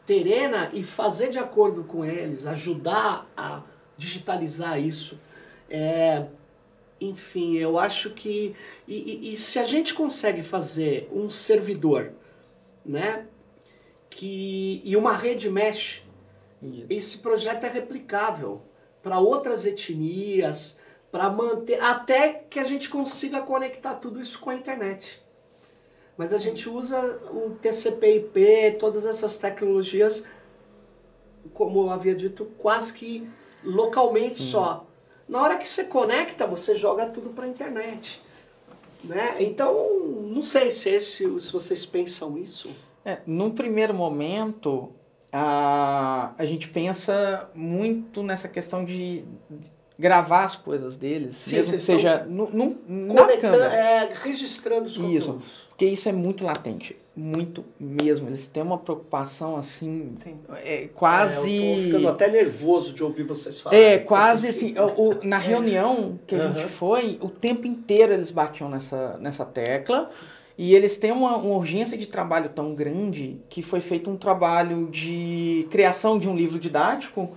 terena 0.05 0.69
e 0.73 0.83
fazer 0.83 1.29
de 1.29 1.37
acordo 1.39 1.83
com 1.83 2.03
eles, 2.03 2.45
ajudar 2.45 3.29
a 3.37 3.61
digitalizar 3.97 4.79
isso. 4.79 5.19
É, 5.69 6.25
enfim, 6.99 7.55
eu 7.57 7.77
acho 7.79 8.09
que 8.09 8.55
e, 8.87 8.95
e- 9.29 9.33
e 9.33 9.37
se 9.37 9.59
a 9.59 9.63
gente 9.63 9.93
consegue 9.93 10.41
fazer 10.43 11.07
um 11.13 11.29
servidor, 11.29 12.11
né, 12.85 13.25
que 14.09 14.81
e 14.83 14.95
uma 14.97 15.15
rede 15.15 15.49
mesh 15.49 16.03
Isso. 16.61 16.85
esse 16.89 17.17
projeto 17.19 17.63
é 17.65 17.69
replicável 17.69 18.61
para 19.01 19.19
outras 19.19 19.65
etnias, 19.65 20.77
para 21.11 21.29
manter 21.29 21.81
até 21.81 22.45
que 22.49 22.59
a 22.59 22.63
gente 22.63 22.89
consiga 22.89 23.41
conectar 23.41 23.95
tudo 23.95 24.19
isso 24.21 24.39
com 24.39 24.49
a 24.49 24.55
internet. 24.55 25.21
Mas 26.17 26.33
a 26.33 26.37
gente 26.37 26.67
usa 26.67 26.99
o 27.31 27.51
TCP/IP, 27.61 28.77
todas 28.77 29.05
essas 29.05 29.37
tecnologias, 29.37 30.25
como 31.53 31.83
eu 31.83 31.89
havia 31.89 32.13
dito, 32.13 32.45
quase 32.57 32.93
que 32.93 33.29
localmente 33.63 34.41
só. 34.41 34.85
Na 35.27 35.41
hora 35.41 35.57
que 35.57 35.67
você 35.67 35.85
conecta, 35.85 36.45
você 36.45 36.75
joga 36.75 37.05
tudo 37.05 37.29
para 37.29 37.45
a 37.45 37.47
internet. 37.47 38.21
Né? 39.03 39.37
Então, 39.39 39.73
não 40.23 40.41
sei 40.41 40.71
se, 40.71 40.89
esse, 40.89 41.39
se 41.39 41.53
vocês 41.53 41.85
pensam 41.85 42.37
isso. 42.37 42.69
É, 43.05 43.19
num 43.25 43.51
primeiro 43.51 43.93
momento, 43.93 44.91
a, 45.31 46.31
a 46.37 46.45
gente 46.45 46.67
pensa 46.69 47.49
muito 47.53 48.23
nessa 48.23 48.47
questão 48.47 48.83
de 48.83 49.23
gravar 49.97 50.45
as 50.45 50.55
coisas 50.55 50.95
deles, 50.95 51.35
Sim, 51.35 51.57
mesmo 51.57 51.73
que 51.77 51.83
seja 51.83 52.23
no, 52.25 52.49
no, 52.51 52.77
na 53.13 53.27
câmera. 53.37 53.65
é, 53.75 54.13
registrando 54.23 54.85
os 54.87 54.97
conteúdos. 54.97 55.23
Isso, 55.25 55.41
porque 55.67 55.85
isso 55.85 56.07
é 56.07 56.13
muito 56.13 56.45
latente, 56.45 56.95
muito 57.13 57.65
mesmo. 57.77 58.29
Eles 58.29 58.47
têm 58.47 58.63
uma 58.63 58.77
preocupação 58.77 59.57
assim, 59.57 60.13
Sim. 60.15 60.37
é, 60.63 60.83
É, 60.83 60.87
quase... 60.87 61.53
eu 61.53 61.75
tô 61.75 61.81
ficando 61.81 62.07
até 62.07 62.29
nervoso 62.29 62.93
de 62.93 63.03
ouvir 63.03 63.23
vocês 63.23 63.59
falarem. 63.59 63.85
É, 63.85 63.97
quase 63.97 64.47
assim, 64.47 64.73
o, 64.79 65.09
o- 65.09 65.19
na 65.27 65.35
reunião 65.37 66.17
que 66.25 66.33
a 66.35 66.47
gente 66.47 66.59
Aham. 66.61 66.69
foi, 66.69 67.19
o 67.21 67.29
tempo 67.29 67.67
inteiro 67.67 68.13
eles 68.13 68.31
batiam 68.31 68.69
nessa, 68.69 69.17
nessa 69.17 69.43
tecla 69.43 70.09
e 70.61 70.75
eles 70.75 70.97
têm 70.97 71.13
uma, 71.13 71.37
uma 71.37 71.55
urgência 71.55 71.97
de 71.97 72.05
trabalho 72.05 72.49
tão 72.49 72.75
grande 72.75 73.39
que 73.49 73.61
foi 73.61 73.79
feito 73.79 74.09
um 74.09 74.17
trabalho 74.17 74.89
de 74.91 75.65
criação 75.71 76.19
de 76.19 76.27
um 76.27 76.35
livro 76.35 76.59
didático 76.59 77.27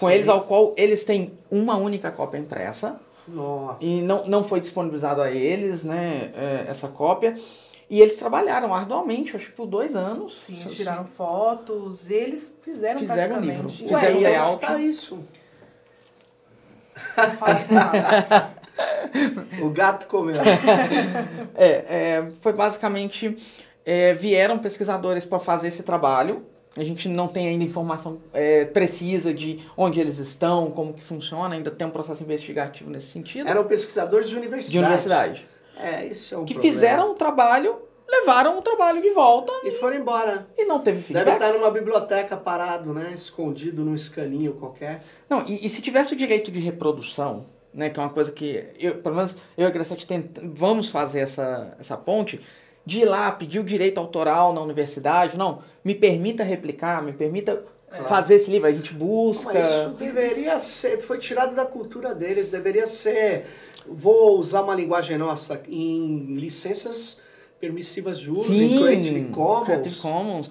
com 0.00 0.06
Sim. 0.08 0.10
eles, 0.14 0.26
ao 0.26 0.40
qual 0.40 0.72
eles 0.74 1.04
têm 1.04 1.34
uma 1.50 1.76
única 1.76 2.10
cópia 2.10 2.38
impressa 2.38 2.98
Nossa. 3.28 3.84
e 3.84 4.00
não, 4.00 4.24
não 4.26 4.42
foi 4.42 4.58
disponibilizado 4.58 5.20
a 5.20 5.30
eles, 5.30 5.84
né, 5.84 6.30
é, 6.34 6.64
essa 6.66 6.88
cópia. 6.88 7.34
E 7.90 8.00
eles 8.00 8.16
trabalharam 8.16 8.72
arduamente, 8.74 9.36
acho 9.36 9.50
que 9.50 9.52
por 9.56 9.66
dois 9.66 9.94
anos. 9.94 10.34
Sim, 10.34 10.56
Se- 10.56 10.74
tiraram 10.76 11.04
fotos, 11.04 12.08
eles 12.08 12.56
fizeram, 12.62 13.00
Fizeram 13.00 13.36
um 13.36 13.40
praticamente. 13.42 13.46
livro. 13.54 13.68
Fizeram 13.68 14.14
onde 14.16 14.24
layout. 14.24 14.60
tá 14.62 14.78
isso? 14.78 15.18
Não 17.18 17.30
fala 17.36 17.52
essa 17.52 17.68
palavra. 17.68 18.51
O 19.62 19.70
gato 19.70 20.06
comeu. 20.06 20.36
É, 21.54 21.66
é, 21.66 22.30
foi 22.40 22.52
basicamente 22.52 23.36
é, 23.84 24.14
vieram 24.14 24.58
pesquisadores 24.58 25.24
para 25.24 25.38
fazer 25.38 25.68
esse 25.68 25.82
trabalho. 25.82 26.44
A 26.76 26.82
gente 26.82 27.06
não 27.08 27.28
tem 27.28 27.46
ainda 27.48 27.62
informação 27.64 28.18
é, 28.32 28.64
precisa 28.64 29.34
de 29.34 29.60
onde 29.76 30.00
eles 30.00 30.18
estão, 30.18 30.70
como 30.70 30.94
que 30.94 31.02
funciona. 31.02 31.54
Ainda 31.54 31.70
tem 31.70 31.86
um 31.86 31.90
processo 31.90 32.22
investigativo 32.22 32.88
nesse 32.90 33.08
sentido. 33.08 33.46
Eram 33.48 33.64
pesquisadores 33.64 34.30
de 34.30 34.36
universidade. 34.36 34.72
de 34.72 34.78
universidade 34.78 35.46
É, 35.78 36.06
isso 36.06 36.34
é 36.34 36.38
um 36.38 36.44
que 36.46 36.54
problema. 36.54 36.74
fizeram 36.74 37.12
um 37.12 37.14
trabalho, 37.14 37.76
levaram 38.08 38.58
o 38.58 38.62
trabalho 38.62 39.02
de 39.02 39.10
volta 39.10 39.52
E 39.64 39.70
foram 39.72 39.96
embora. 39.98 40.46
e 40.56 40.64
não 40.64 40.78
teve 40.80 40.98
Deve 40.98 41.08
feedback. 41.08 41.34
estar 41.34 41.52
numa 41.52 41.70
biblioteca 41.70 42.36
parado, 42.38 42.94
né? 42.94 43.12
Escondido 43.14 43.84
num 43.84 43.94
escaninho 43.94 44.54
qualquer. 44.54 45.02
Não, 45.28 45.44
e, 45.46 45.66
e 45.66 45.68
se 45.68 45.82
tivesse 45.82 46.14
o 46.14 46.16
direito 46.16 46.50
de 46.50 46.60
reprodução, 46.60 47.44
né, 47.72 47.90
que 47.90 47.98
é 47.98 48.02
uma 48.02 48.10
coisa 48.10 48.30
que 48.32 48.64
eu, 48.78 48.96
pelo 48.96 49.14
menos 49.16 49.34
eu 49.56 49.64
e 49.64 49.66
a 49.66 49.70
Graciete 49.70 50.06
tent- 50.06 50.38
vamos 50.42 50.88
fazer 50.88 51.20
essa, 51.20 51.74
essa 51.78 51.96
ponte, 51.96 52.40
de 52.84 53.00
ir 53.00 53.04
lá 53.04 53.30
pedir 53.32 53.60
o 53.60 53.64
direito 53.64 53.98
autoral 53.98 54.52
na 54.52 54.60
universidade, 54.60 55.36
não, 55.38 55.60
me 55.84 55.94
permita 55.94 56.42
replicar, 56.42 57.02
me 57.02 57.12
permita 57.12 57.64
fazer 58.06 58.36
esse 58.36 58.50
livro, 58.50 58.66
a 58.68 58.72
gente 58.72 58.92
busca. 58.94 59.52
Mas 59.52 59.68
isso 59.68 59.88
deveria 59.90 60.58
ser, 60.58 60.98
foi 61.00 61.18
tirado 61.18 61.54
da 61.54 61.64
cultura 61.66 62.14
deles, 62.14 62.48
deveria 62.48 62.86
ser, 62.86 63.46
vou 63.86 64.38
usar 64.38 64.62
uma 64.62 64.74
linguagem 64.74 65.18
nossa, 65.18 65.60
em 65.68 66.34
licenças 66.36 67.20
permissivas 67.60 68.18
de 68.18 68.30
uso, 68.30 68.52
em 68.52 68.78
Creative 68.82 69.24
Commons, 69.26 69.64
Creative 69.66 69.96
Commons. 69.96 70.50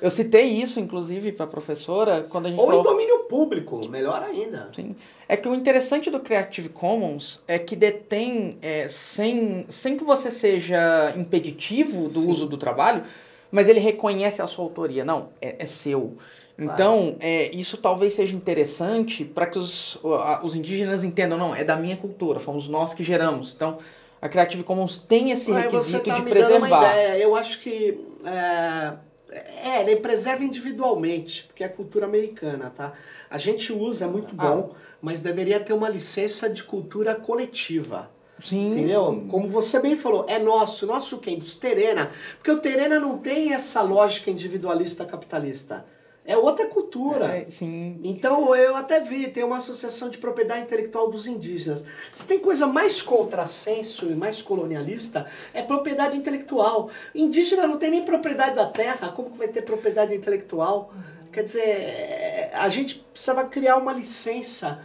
Eu 0.00 0.10
citei 0.10 0.44
isso, 0.44 0.78
inclusive, 0.78 1.32
para 1.32 1.44
a 1.44 1.48
professora, 1.48 2.26
quando 2.28 2.46
a 2.46 2.50
gente 2.50 2.60
ou 2.60 2.66
falou... 2.66 2.80
em 2.80 2.84
domínio 2.84 3.18
público, 3.20 3.88
melhor 3.88 4.22
ainda. 4.22 4.68
Sim. 4.74 4.94
É 5.28 5.36
que 5.36 5.48
o 5.48 5.54
interessante 5.54 6.10
do 6.10 6.20
Creative 6.20 6.68
Commons 6.68 7.42
é 7.48 7.58
que 7.58 7.74
detém, 7.74 8.58
é, 8.60 8.86
sem, 8.88 9.64
sem 9.68 9.96
que 9.96 10.04
você 10.04 10.30
seja 10.30 11.14
impeditivo 11.16 12.08
do 12.08 12.20
Sim. 12.20 12.30
uso 12.30 12.46
do 12.46 12.56
trabalho, 12.56 13.02
mas 13.50 13.68
ele 13.68 13.80
reconhece 13.80 14.42
a 14.42 14.46
sua 14.46 14.64
autoria. 14.64 15.04
Não, 15.04 15.30
é, 15.40 15.56
é 15.58 15.66
seu. 15.66 16.16
Então, 16.58 17.16
é, 17.20 17.54
isso 17.54 17.76
talvez 17.76 18.14
seja 18.14 18.34
interessante 18.34 19.24
para 19.24 19.46
que 19.46 19.58
os, 19.58 19.98
os 20.42 20.54
indígenas 20.54 21.04
entendam, 21.04 21.36
não, 21.36 21.54
é 21.54 21.62
da 21.62 21.76
minha 21.76 21.96
cultura, 21.96 22.40
fomos 22.40 22.66
nós 22.66 22.94
que 22.94 23.04
geramos. 23.04 23.52
Então, 23.54 23.78
a 24.20 24.28
Creative 24.28 24.62
Commons 24.62 24.98
tem 24.98 25.30
esse 25.30 25.52
requisito 25.52 26.08
tá 26.08 26.14
de 26.14 26.22
preservar. 26.22 26.96
Eu 27.18 27.36
acho 27.36 27.60
que 27.60 28.00
é, 28.24 28.92
é, 29.30 29.80
ele 29.80 29.96
preserva 29.96 30.44
individualmente, 30.44 31.44
porque 31.44 31.64
é 31.64 31.68
cultura 31.68 32.06
americana, 32.06 32.72
tá? 32.74 32.92
A 33.28 33.38
gente 33.38 33.72
usa, 33.72 34.04
é 34.04 34.08
muito 34.08 34.34
Ah. 34.38 34.42
bom, 34.42 34.74
mas 35.00 35.22
deveria 35.22 35.60
ter 35.60 35.72
uma 35.72 35.88
licença 35.88 36.48
de 36.48 36.62
cultura 36.62 37.14
coletiva. 37.14 38.10
Sim. 38.38 38.72
Entendeu? 38.72 39.26
Como 39.30 39.48
você 39.48 39.80
bem 39.80 39.96
falou, 39.96 40.26
é 40.28 40.38
nosso. 40.38 40.86
Nosso 40.86 41.18
quem? 41.18 41.38
Dos 41.38 41.54
Terena. 41.54 42.10
Porque 42.36 42.50
o 42.50 42.58
Terena 42.58 43.00
não 43.00 43.16
tem 43.16 43.54
essa 43.54 43.80
lógica 43.80 44.30
individualista 44.30 45.04
capitalista. 45.06 45.86
É 46.26 46.36
outra 46.36 46.66
cultura. 46.66 47.36
É, 47.36 47.48
sim. 47.48 48.00
Então 48.02 48.54
eu 48.54 48.74
até 48.74 48.98
vi, 49.00 49.28
tem 49.28 49.44
uma 49.44 49.56
associação 49.56 50.10
de 50.10 50.18
propriedade 50.18 50.62
intelectual 50.62 51.08
dos 51.08 51.26
indígenas. 51.26 51.84
Se 52.12 52.26
tem 52.26 52.38
coisa 52.40 52.66
mais 52.66 53.00
contrassenso 53.00 54.06
e 54.06 54.14
mais 54.14 54.42
colonialista, 54.42 55.26
é 55.54 55.62
propriedade 55.62 56.16
intelectual. 56.16 56.90
Indígena 57.14 57.66
não 57.66 57.78
tem 57.78 57.90
nem 57.90 58.04
propriedade 58.04 58.56
da 58.56 58.66
terra, 58.66 59.12
como 59.12 59.30
que 59.30 59.38
vai 59.38 59.48
ter 59.48 59.62
propriedade 59.62 60.14
intelectual? 60.14 60.92
Quer 61.32 61.44
dizer, 61.44 61.60
é, 61.60 62.50
a 62.54 62.68
gente 62.68 63.06
precisava 63.12 63.44
criar 63.44 63.76
uma 63.76 63.92
licença 63.92 64.80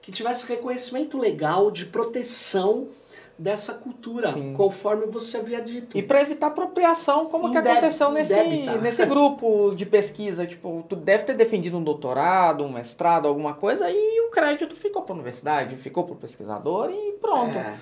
que 0.00 0.10
tivesse 0.10 0.46
reconhecimento 0.46 1.18
legal 1.18 1.70
de 1.70 1.84
proteção 1.84 2.88
dessa 3.38 3.74
cultura, 3.74 4.32
Sim. 4.32 4.54
conforme 4.54 5.06
você 5.06 5.38
havia 5.38 5.60
dito. 5.60 5.96
E 5.96 6.02
para 6.02 6.20
evitar 6.22 6.48
apropriação, 6.48 7.26
como 7.26 7.50
que 7.50 7.58
aconteceu 7.58 8.10
nesse, 8.10 8.34
nesse 8.80 9.04
grupo 9.04 9.74
de 9.74 9.84
pesquisa. 9.84 10.46
Tipo, 10.46 10.84
tu 10.88 10.96
deve 10.96 11.24
ter 11.24 11.34
defendido 11.34 11.76
um 11.76 11.84
doutorado, 11.84 12.64
um 12.64 12.72
mestrado, 12.72 13.28
alguma 13.28 13.54
coisa, 13.54 13.90
e 13.90 14.20
o 14.26 14.30
crédito 14.30 14.74
ficou 14.74 15.02
para 15.02 15.12
a 15.12 15.16
universidade, 15.16 15.76
ficou 15.76 16.04
para 16.04 16.14
o 16.14 16.16
pesquisador 16.16 16.90
e 16.90 17.12
pronto. 17.20 17.56
É. 17.58 17.76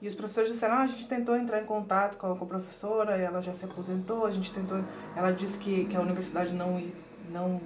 E 0.00 0.06
os 0.08 0.14
professores 0.16 0.50
disseram, 0.50 0.74
ah, 0.74 0.82
a 0.82 0.86
gente 0.86 1.06
tentou 1.06 1.36
entrar 1.36 1.60
em 1.60 1.64
contato 1.64 2.16
com 2.16 2.32
a, 2.32 2.36
com 2.36 2.44
a 2.44 2.48
professora, 2.48 3.16
ela 3.16 3.40
já 3.40 3.54
se 3.54 3.64
aposentou, 3.64 4.26
a 4.26 4.30
gente 4.32 4.52
tentou... 4.52 4.80
Ela 5.16 5.30
disse 5.30 5.58
que, 5.58 5.84
que 5.84 5.96
a 5.96 6.00
universidade 6.00 6.52
não, 6.52 6.82
não, 7.30 7.60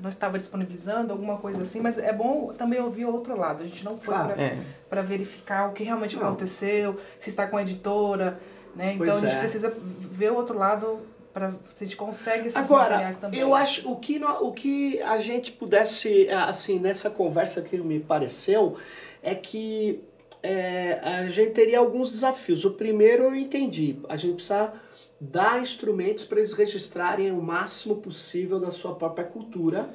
não 0.00 0.08
estava 0.08 0.38
disponibilizando, 0.38 1.12
alguma 1.12 1.36
coisa 1.38 1.62
assim, 1.62 1.80
mas 1.80 1.98
é 1.98 2.12
bom 2.12 2.52
também 2.56 2.80
ouvir 2.80 3.04
o 3.04 3.12
outro 3.12 3.36
lado. 3.38 3.62
A 3.62 3.66
gente 3.66 3.84
não 3.84 3.98
foi 3.98 4.14
Claro. 4.14 4.34
para 4.34 4.42
É. 4.42 4.58
para 4.88 5.02
verificar 5.02 5.68
o 5.68 5.72
que 5.72 5.82
realmente 5.84 6.16
Não. 6.16 6.26
aconteceu, 6.28 6.98
se 7.18 7.28
está 7.30 7.46
com 7.46 7.56
a 7.56 7.62
editora, 7.62 8.38
né? 8.74 8.94
Então 8.94 9.06
Pois 9.06 9.16
a 9.18 9.20
gente 9.20 9.36
é. 9.36 9.38
precisa 9.38 9.74
ver 10.00 10.32
o 10.32 10.36
outro 10.36 10.56
lado 10.58 11.00
para 11.32 11.52
se 11.74 11.84
a 11.84 11.86
gente 11.86 11.96
consegue 11.96 12.46
esses 12.48 12.56
Agora, 12.56 12.90
materiais 12.90 13.16
também. 13.16 13.38
eu 13.40 13.54
acho 13.54 13.88
o 13.90 13.96
que, 13.96 14.20
o 14.24 14.52
que 14.52 15.00
a 15.02 15.18
gente 15.18 15.52
pudesse, 15.52 16.28
assim, 16.30 16.78
nessa 16.78 17.10
conversa 17.10 17.60
que 17.62 17.76
me 17.78 18.00
pareceu, 18.00 18.76
é 19.22 19.34
que 19.34 20.00
é, 20.42 21.00
a 21.02 21.28
gente 21.28 21.50
teria 21.52 21.78
alguns 21.80 22.10
desafios. 22.10 22.64
O 22.64 22.70
primeiro 22.72 23.24
eu 23.24 23.34
entendi, 23.34 23.96
a 24.08 24.16
gente 24.16 24.34
precisa 24.34 24.72
dar 25.20 25.60
instrumentos 25.60 26.24
para 26.24 26.38
eles 26.38 26.52
registrarem 26.52 27.30
o 27.32 27.42
máximo 27.42 27.96
possível 27.96 28.60
da 28.60 28.70
sua 28.70 28.94
própria 28.94 29.24
cultura. 29.26 29.90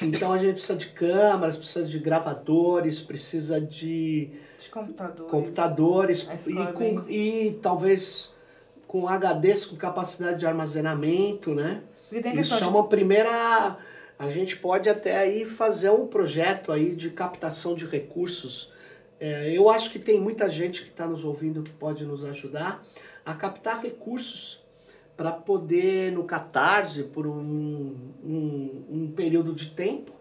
Então 0.00 0.32
a 0.32 0.38
gente 0.38 0.52
precisa 0.54 0.76
de 0.78 0.86
câmeras, 0.88 1.56
precisa 1.56 1.84
de 1.84 1.98
gravadores, 1.98 3.00
precisa 3.00 3.60
de 3.60 4.30
de 4.58 4.68
computadores. 4.70 5.30
computadores 5.30 6.28
e, 6.30 6.34
escola 6.34 6.72
com, 6.72 7.04
e 7.08 7.58
talvez 7.62 8.32
com 8.86 9.06
HDs 9.06 9.66
com 9.66 9.76
capacidade 9.76 10.38
de 10.40 10.46
armazenamento, 10.46 11.54
né? 11.54 11.82
Isso 12.40 12.54
é 12.54 12.60
de- 12.60 12.64
uma 12.68 12.86
primeira. 12.88 13.76
A 14.18 14.30
gente 14.30 14.56
pode 14.56 14.88
até 14.88 15.16
aí 15.18 15.44
fazer 15.44 15.90
um 15.90 16.06
projeto 16.06 16.72
aí 16.72 16.94
de 16.96 17.10
captação 17.10 17.74
de 17.74 17.84
recursos. 17.86 18.72
É, 19.20 19.50
eu 19.56 19.68
acho 19.68 19.90
que 19.90 19.98
tem 19.98 20.20
muita 20.20 20.48
gente 20.48 20.82
que 20.82 20.88
está 20.90 21.06
nos 21.06 21.24
ouvindo 21.24 21.62
que 21.62 21.70
pode 21.72 22.04
nos 22.04 22.24
ajudar 22.24 22.84
a 23.28 23.34
captar 23.34 23.82
recursos 23.82 24.64
para 25.14 25.30
poder, 25.30 26.10
no 26.12 26.24
Catarse, 26.24 27.02
por 27.02 27.26
um, 27.26 27.94
um, 28.24 28.84
um 28.88 29.12
período 29.14 29.52
de 29.52 29.68
tempo, 29.68 30.12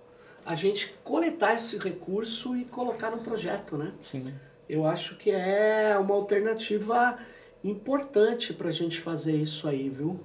a 0.45 0.55
gente 0.55 0.93
coletar 1.05 1.53
esse 1.53 1.77
recurso 1.77 2.57
e 2.57 2.65
colocar 2.65 3.09
no 3.09 3.19
projeto, 3.19 3.77
né? 3.77 3.93
Sim. 4.03 4.33
Eu 4.67 4.85
acho 4.85 5.15
que 5.15 5.31
é 5.31 5.97
uma 5.97 6.15
alternativa 6.15 7.17
importante 7.63 8.53
para 8.53 8.67
a 8.67 8.73
gente 8.73 8.99
fazer 8.99 9.37
isso 9.37 9.69
aí, 9.69 9.87
viu? 9.87 10.19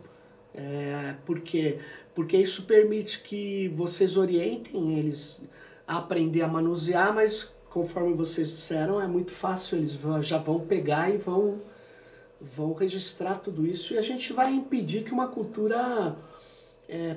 É, 0.52 1.14
porque, 1.24 1.78
porque 2.14 2.36
isso 2.36 2.64
permite 2.64 3.20
que 3.20 3.68
vocês 3.68 4.16
orientem 4.16 4.98
eles 4.98 5.40
a 5.86 5.98
aprender 5.98 6.42
a 6.42 6.48
manusear, 6.48 7.14
mas 7.14 7.54
conforme 7.70 8.12
vocês 8.14 8.48
disseram, 8.48 9.00
é 9.00 9.06
muito 9.06 9.30
fácil, 9.30 9.78
eles 9.78 9.98
já 10.22 10.38
vão 10.38 10.60
pegar 10.60 11.10
e 11.10 11.16
vão, 11.16 11.60
vão 12.42 12.72
registrar 12.72 13.36
tudo 13.36 13.66
isso 13.66 13.94
e 13.94 13.98
a 13.98 14.02
gente 14.02 14.32
vai 14.32 14.52
impedir 14.52 15.04
que 15.04 15.12
uma 15.12 15.28
cultura 15.28 16.16
é, 16.88 17.16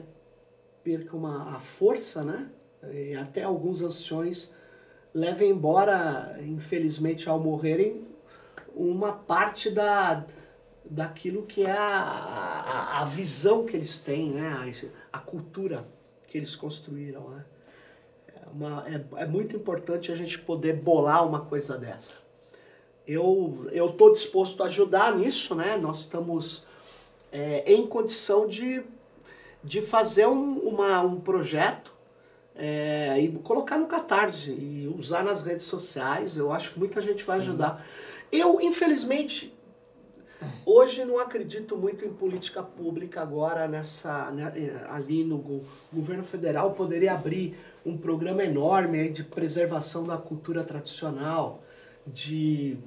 perca 0.84 1.18
uma, 1.18 1.56
a 1.56 1.60
força, 1.60 2.24
né? 2.24 2.50
E 2.92 3.16
até 3.16 3.44
alguns 3.44 3.82
anciões 3.82 4.52
levem 5.14 5.50
embora, 5.50 6.38
infelizmente, 6.42 7.28
ao 7.28 7.40
morrerem, 7.40 8.06
uma 8.76 9.14
parte 9.14 9.72
da, 9.72 10.26
daquilo 10.84 11.44
que 11.44 11.64
é 11.64 11.72
a, 11.72 12.02
a, 12.02 13.02
a 13.02 13.06
visão 13.06 13.66
que 13.66 13.76
eles 13.76 13.98
têm, 13.98 14.32
né? 14.32 14.74
a, 15.12 15.18
a 15.18 15.20
cultura 15.20 15.86
que 16.28 16.38
eles 16.38 16.56
construíram. 16.56 17.30
Né? 17.30 17.46
É, 18.28 18.50
uma, 18.50 18.86
é, 18.88 19.24
é 19.24 19.26
muito 19.26 19.56
importante 19.56 20.12
a 20.12 20.16
gente 20.16 20.38
poder 20.40 20.74
bolar 20.74 21.26
uma 21.28 21.46
coisa 21.46 21.78
dessa. 21.78 22.25
Eu 23.08 23.70
estou 23.72 24.12
disposto 24.12 24.64
a 24.64 24.68
ajudar 24.68 25.16
nisso, 25.16 25.54
né? 25.54 25.78
Nós 25.78 26.00
estamos 26.00 26.66
é, 27.32 27.64
em 27.72 27.86
condição 27.86 28.48
de, 28.48 28.82
de 29.64 29.82
fazer 29.82 30.28
um, 30.28 30.60
uma, 30.60 31.02
um 31.02 31.20
projeto 31.20 31.94
é, 32.56 33.20
e 33.20 33.32
colocar 33.40 33.78
no 33.78 33.88
Catarse 33.88 34.52
e 34.52 34.88
usar 34.98 35.24
nas 35.24 35.44
redes 35.44 35.66
sociais. 35.66 36.38
Eu 36.38 36.52
acho 36.52 36.72
que 36.72 36.80
muita 36.80 37.02
gente 37.02 37.24
vai 37.24 37.38
Sim. 37.38 37.44
ajudar. 37.44 37.86
Eu, 38.32 38.60
infelizmente, 38.62 39.54
hoje 40.66 41.04
não 41.04 41.20
acredito 41.20 41.78
muito 41.78 42.06
em 42.06 42.14
política 42.14 42.64
pública 42.64 43.22
agora 43.22 43.68
nessa 43.68 44.32
né, 44.32 44.52
ali 44.90 45.24
no 45.24 45.64
governo 45.92 46.24
federal 46.24 46.72
poderia 46.72 47.14
abrir 47.14 47.58
um 47.86 47.98
programa 47.98 48.44
enorme 48.44 49.10
de 49.10 49.24
preservação 49.24 50.08
da 50.08 50.18
cultura 50.18 50.64
tradicional, 50.64 51.64
de 52.08 52.78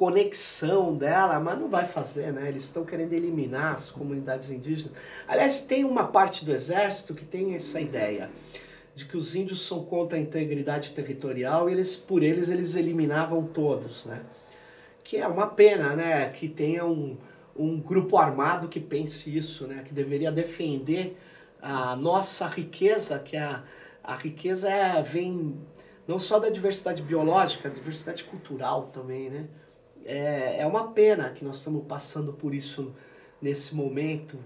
conexão 0.00 0.94
dela, 0.94 1.38
mas 1.38 1.58
não 1.58 1.68
vai 1.68 1.84
fazer, 1.84 2.32
né? 2.32 2.48
Eles 2.48 2.64
estão 2.64 2.86
querendo 2.86 3.12
eliminar 3.12 3.74
as 3.74 3.90
comunidades 3.90 4.50
indígenas. 4.50 4.96
Aliás, 5.28 5.60
tem 5.60 5.84
uma 5.84 6.04
parte 6.04 6.42
do 6.42 6.52
exército 6.52 7.14
que 7.14 7.22
tem 7.22 7.54
essa 7.54 7.78
ideia 7.78 8.30
de 8.94 9.04
que 9.04 9.14
os 9.14 9.34
índios 9.34 9.66
são 9.66 9.84
contra 9.84 10.16
a 10.16 10.20
integridade 10.20 10.92
territorial 10.92 11.68
e 11.68 11.74
eles, 11.74 11.98
por 11.98 12.22
eles, 12.22 12.48
eles 12.48 12.76
eliminavam 12.76 13.44
todos, 13.44 14.06
né? 14.06 14.22
Que 15.04 15.18
é 15.18 15.28
uma 15.28 15.48
pena, 15.48 15.94
né? 15.94 16.30
Que 16.30 16.48
tenha 16.48 16.86
um, 16.86 17.18
um 17.54 17.78
grupo 17.78 18.16
armado 18.16 18.68
que 18.68 18.80
pense 18.80 19.36
isso, 19.36 19.66
né? 19.66 19.82
Que 19.84 19.92
deveria 19.92 20.32
defender 20.32 21.14
a 21.60 21.94
nossa 21.94 22.46
riqueza, 22.46 23.18
que 23.18 23.36
a, 23.36 23.62
a 24.02 24.14
riqueza 24.14 24.70
é, 24.70 25.02
vem 25.02 25.58
não 26.08 26.18
só 26.18 26.38
da 26.38 26.48
diversidade 26.48 27.02
biológica, 27.02 27.68
a 27.68 27.70
diversidade 27.70 28.24
cultural 28.24 28.84
também, 28.84 29.28
né? 29.28 29.46
É, 30.10 30.56
é 30.60 30.66
uma 30.66 30.88
pena 30.88 31.30
que 31.30 31.44
nós 31.44 31.58
estamos 31.58 31.84
passando 31.86 32.32
por 32.32 32.52
isso 32.52 32.92
nesse 33.40 33.74
momento 33.74 34.38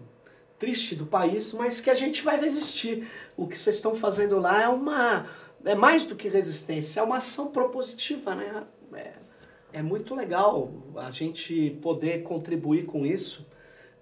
triste 0.58 0.94
do 0.94 1.06
país, 1.06 1.52
mas 1.52 1.80
que 1.80 1.90
a 1.90 1.94
gente 1.94 2.22
vai 2.22 2.38
resistir. 2.38 3.08
O 3.36 3.46
que 3.46 3.58
vocês 3.58 3.76
estão 3.76 3.94
fazendo 3.94 4.38
lá 4.38 4.62
é 4.62 4.68
uma 4.68 5.26
é 5.64 5.74
mais 5.74 6.04
do 6.04 6.14
que 6.14 6.28
resistência, 6.28 7.00
é 7.00 7.02
uma 7.02 7.16
ação 7.16 7.48
propositiva, 7.48 8.34
né? 8.34 8.64
É, 8.92 9.12
é 9.72 9.82
muito 9.82 10.14
legal 10.14 10.70
a 10.96 11.10
gente 11.10 11.70
poder 11.82 12.22
contribuir 12.22 12.84
com 12.84 13.06
isso, 13.06 13.46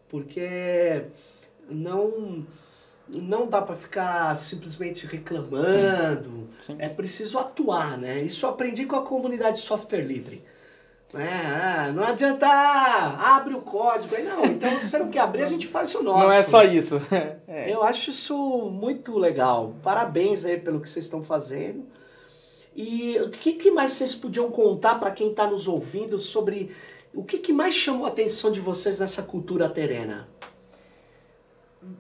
porque 0.09 1.05
não 1.71 2.45
não 3.09 3.47
dá 3.47 3.61
para 3.63 3.77
ficar 3.77 4.35
simplesmente 4.37 5.07
reclamando, 5.07 6.49
Sim. 6.63 6.77
é 6.79 6.89
preciso 6.89 7.39
atuar, 7.39 7.97
né? 7.99 8.21
Isso 8.23 8.47
eu 8.47 8.51
aprendi 8.51 8.85
com 8.85 8.97
a 8.97 9.03
comunidade 9.03 9.61
software 9.61 10.03
livre. 10.03 10.43
É, 11.15 11.93
não 11.93 12.05
adianta, 12.05 12.47
ah, 12.47 13.37
abre 13.37 13.55
o 13.55 13.61
código. 13.61 14.15
Aí, 14.15 14.25
não, 14.25 14.45
então 14.47 14.81
se 14.81 14.89
você 14.89 14.99
não 14.99 15.11
quer 15.11 15.21
abrir, 15.21 15.43
a 15.43 15.47
gente 15.47 15.67
faz 15.67 15.95
o 15.95 16.03
nosso. 16.03 16.21
Não 16.21 16.33
é 16.33 16.43
só 16.43 16.63
isso. 16.63 17.01
É. 17.55 17.71
Eu 17.71 17.83
acho 17.83 18.09
isso 18.09 18.35
muito 18.71 19.19
legal. 19.19 19.75
Parabéns 19.83 20.43
aí 20.47 20.59
pelo 20.59 20.81
que 20.81 20.89
vocês 20.89 21.05
estão 21.05 21.23
fazendo. 21.23 21.85
E 22.75 23.19
o 23.21 23.29
que, 23.29 23.53
que 23.53 23.71
mais 23.71 23.93
vocês 23.93 24.15
podiam 24.15 24.51
contar 24.51 24.95
para 24.95 25.11
quem 25.11 25.31
está 25.31 25.47
nos 25.47 25.69
ouvindo 25.69 26.19
sobre 26.19 26.75
o 27.13 27.23
que, 27.23 27.39
que 27.39 27.53
mais 27.53 27.75
chamou 27.75 28.07
a 28.07 28.09
atenção 28.09 28.51
de 28.51 28.59
vocês 28.59 28.99
nessa 28.99 29.23
cultura 29.23 29.69
terena? 29.69 30.27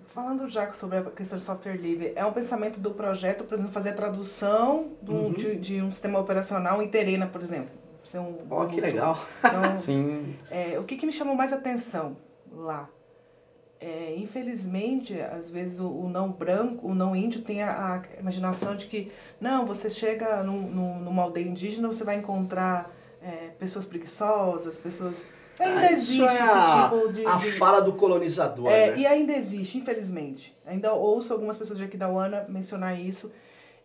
Falando 0.07 0.48
já 0.48 0.72
sobre 0.72 0.98
a 0.98 1.03
questão 1.03 1.37
de 1.37 1.44
software 1.44 1.77
livre, 1.77 2.12
é 2.16 2.25
um 2.25 2.33
pensamento 2.33 2.81
do 2.81 2.92
projeto, 2.92 3.44
por 3.44 3.55
exemplo, 3.55 3.72
fazer 3.72 3.90
a 3.90 3.94
tradução 3.94 4.92
do, 5.03 5.12
uhum. 5.12 5.33
de, 5.33 5.57
de 5.57 5.83
um 5.83 5.90
sistema 5.90 6.18
operacional 6.18 6.81
em 6.81 6.88
Terena, 6.88 7.27
por 7.27 7.42
exemplo 7.42 7.82
ser 8.05 8.19
um. 8.19 8.38
Oh, 8.51 8.67
que 8.67 8.81
legal! 8.81 9.19
Então, 9.38 9.77
Sim. 9.79 10.37
É, 10.51 10.79
o 10.79 10.85
que, 10.85 10.97
que 10.97 11.07
me 11.07 11.12
chamou 11.12 11.35
mais 11.35 11.53
atenção 11.53 12.17
lá? 12.51 12.88
É, 13.81 14.15
infelizmente, 14.17 15.21
às 15.21 15.51
vezes 15.51 15.81
o, 15.81 15.88
o, 15.88 16.09
não 16.09 16.31
branco, 16.31 16.87
o 16.87 16.95
não 16.95 17.17
índio 17.17 17.41
tem 17.41 17.65
a, 17.65 17.97
a 17.97 18.21
imaginação 18.21 18.77
de 18.77 18.87
que, 18.87 19.11
não, 19.41 19.67
você 19.67 19.91
chega 19.91 20.41
num, 20.45 20.61
num, 20.71 20.99
numa 21.01 21.23
aldeia 21.25 21.49
indígena, 21.49 21.88
você 21.88 22.05
vai 22.05 22.15
encontrar 22.15 22.95
é, 23.21 23.49
pessoas 23.59 23.85
preguiçosas, 23.85 24.79
pessoas. 24.79 25.27
Ainda 25.59 25.81
ah, 25.81 25.93
existe 25.93 26.23
é 26.23 26.27
esse 26.27 26.43
tipo 26.45 27.12
de. 27.12 27.27
A 27.27 27.37
de, 27.37 27.51
fala 27.53 27.81
do 27.81 27.95
colonizador. 27.95 28.71
É, 28.71 28.93
né? 28.93 28.99
E 28.99 29.07
ainda 29.07 29.33
existe, 29.33 29.79
infelizmente. 29.79 30.57
Ainda 30.65 30.93
ouço 30.93 31.33
algumas 31.33 31.59
pessoas 31.59 31.79
de 31.79 32.05
UANA 32.05 32.47
mencionar 32.49 32.99
isso. 32.99 33.33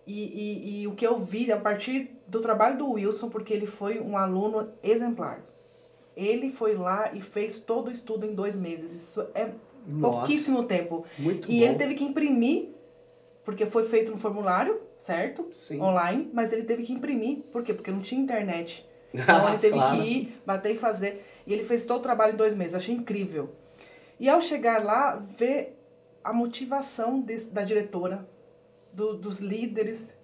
E, 0.07 0.13
e, 0.13 0.81
e, 0.81 0.87
o 0.87 0.95
que 0.95 1.05
eu 1.05 1.19
vi 1.19 1.51
a 1.51 1.59
partir 1.59 2.17
do 2.25 2.39
trabalho 2.39 2.77
do 2.77 2.91
Wilson, 2.91 3.29
porque 3.29 3.53
ele 3.53 3.65
foi 3.65 3.99
um 3.99 4.17
aluno 4.17 4.71
exemplar. 4.81 5.43
Ele 6.15 6.49
foi 6.49 6.75
lá 6.75 7.11
e 7.13 7.21
fez 7.21 7.59
todo 7.59 7.89
o 7.89 7.91
estudo 7.91 8.25
em 8.25 8.33
dois 8.33 8.57
meses. 8.57 8.93
Isso 8.93 9.27
é 9.35 9.51
Nossa, 9.85 10.17
pouquíssimo 10.17 10.63
tempo. 10.63 11.05
Muito 11.19 11.51
e 11.51 11.59
bom. 11.59 11.65
ele 11.65 11.75
teve 11.75 11.95
que 11.95 12.05
imprimir, 12.05 12.69
porque 13.43 13.65
foi 13.65 13.83
feito 13.83 14.09
no 14.09 14.17
formulário, 14.17 14.79
certo? 14.97 15.49
Sim. 15.51 15.81
Online, 15.81 16.29
mas 16.33 16.53
ele 16.53 16.63
teve 16.63 16.83
que 16.83 16.93
imprimir. 16.93 17.39
Por 17.51 17.61
quê? 17.61 17.73
Porque 17.73 17.91
não 17.91 17.99
tinha 17.99 18.21
internet. 18.21 18.87
Então 19.13 19.47
ele 19.47 19.57
teve 19.57 19.73
claro. 19.73 20.01
que 20.01 20.07
ir, 20.07 20.41
bater 20.45 20.75
e 20.75 20.77
fazer. 20.77 21.25
E 21.47 21.53
ele 21.53 21.63
fez 21.63 21.85
todo 21.85 21.99
o 21.99 22.03
trabalho 22.03 22.33
em 22.33 22.37
dois 22.37 22.53
meses. 22.53 22.75
Achei 22.75 22.93
incrível. 22.93 23.49
E 24.19 24.27
ao 24.29 24.41
chegar 24.41 24.83
lá, 24.83 25.15
ver 25.15 25.77
a 26.23 26.33
motivação 26.33 27.25
da 27.51 27.63
diretora, 27.63 28.27
do, 28.97 29.15
dos 29.15 29.39
líderes, 29.39 30.17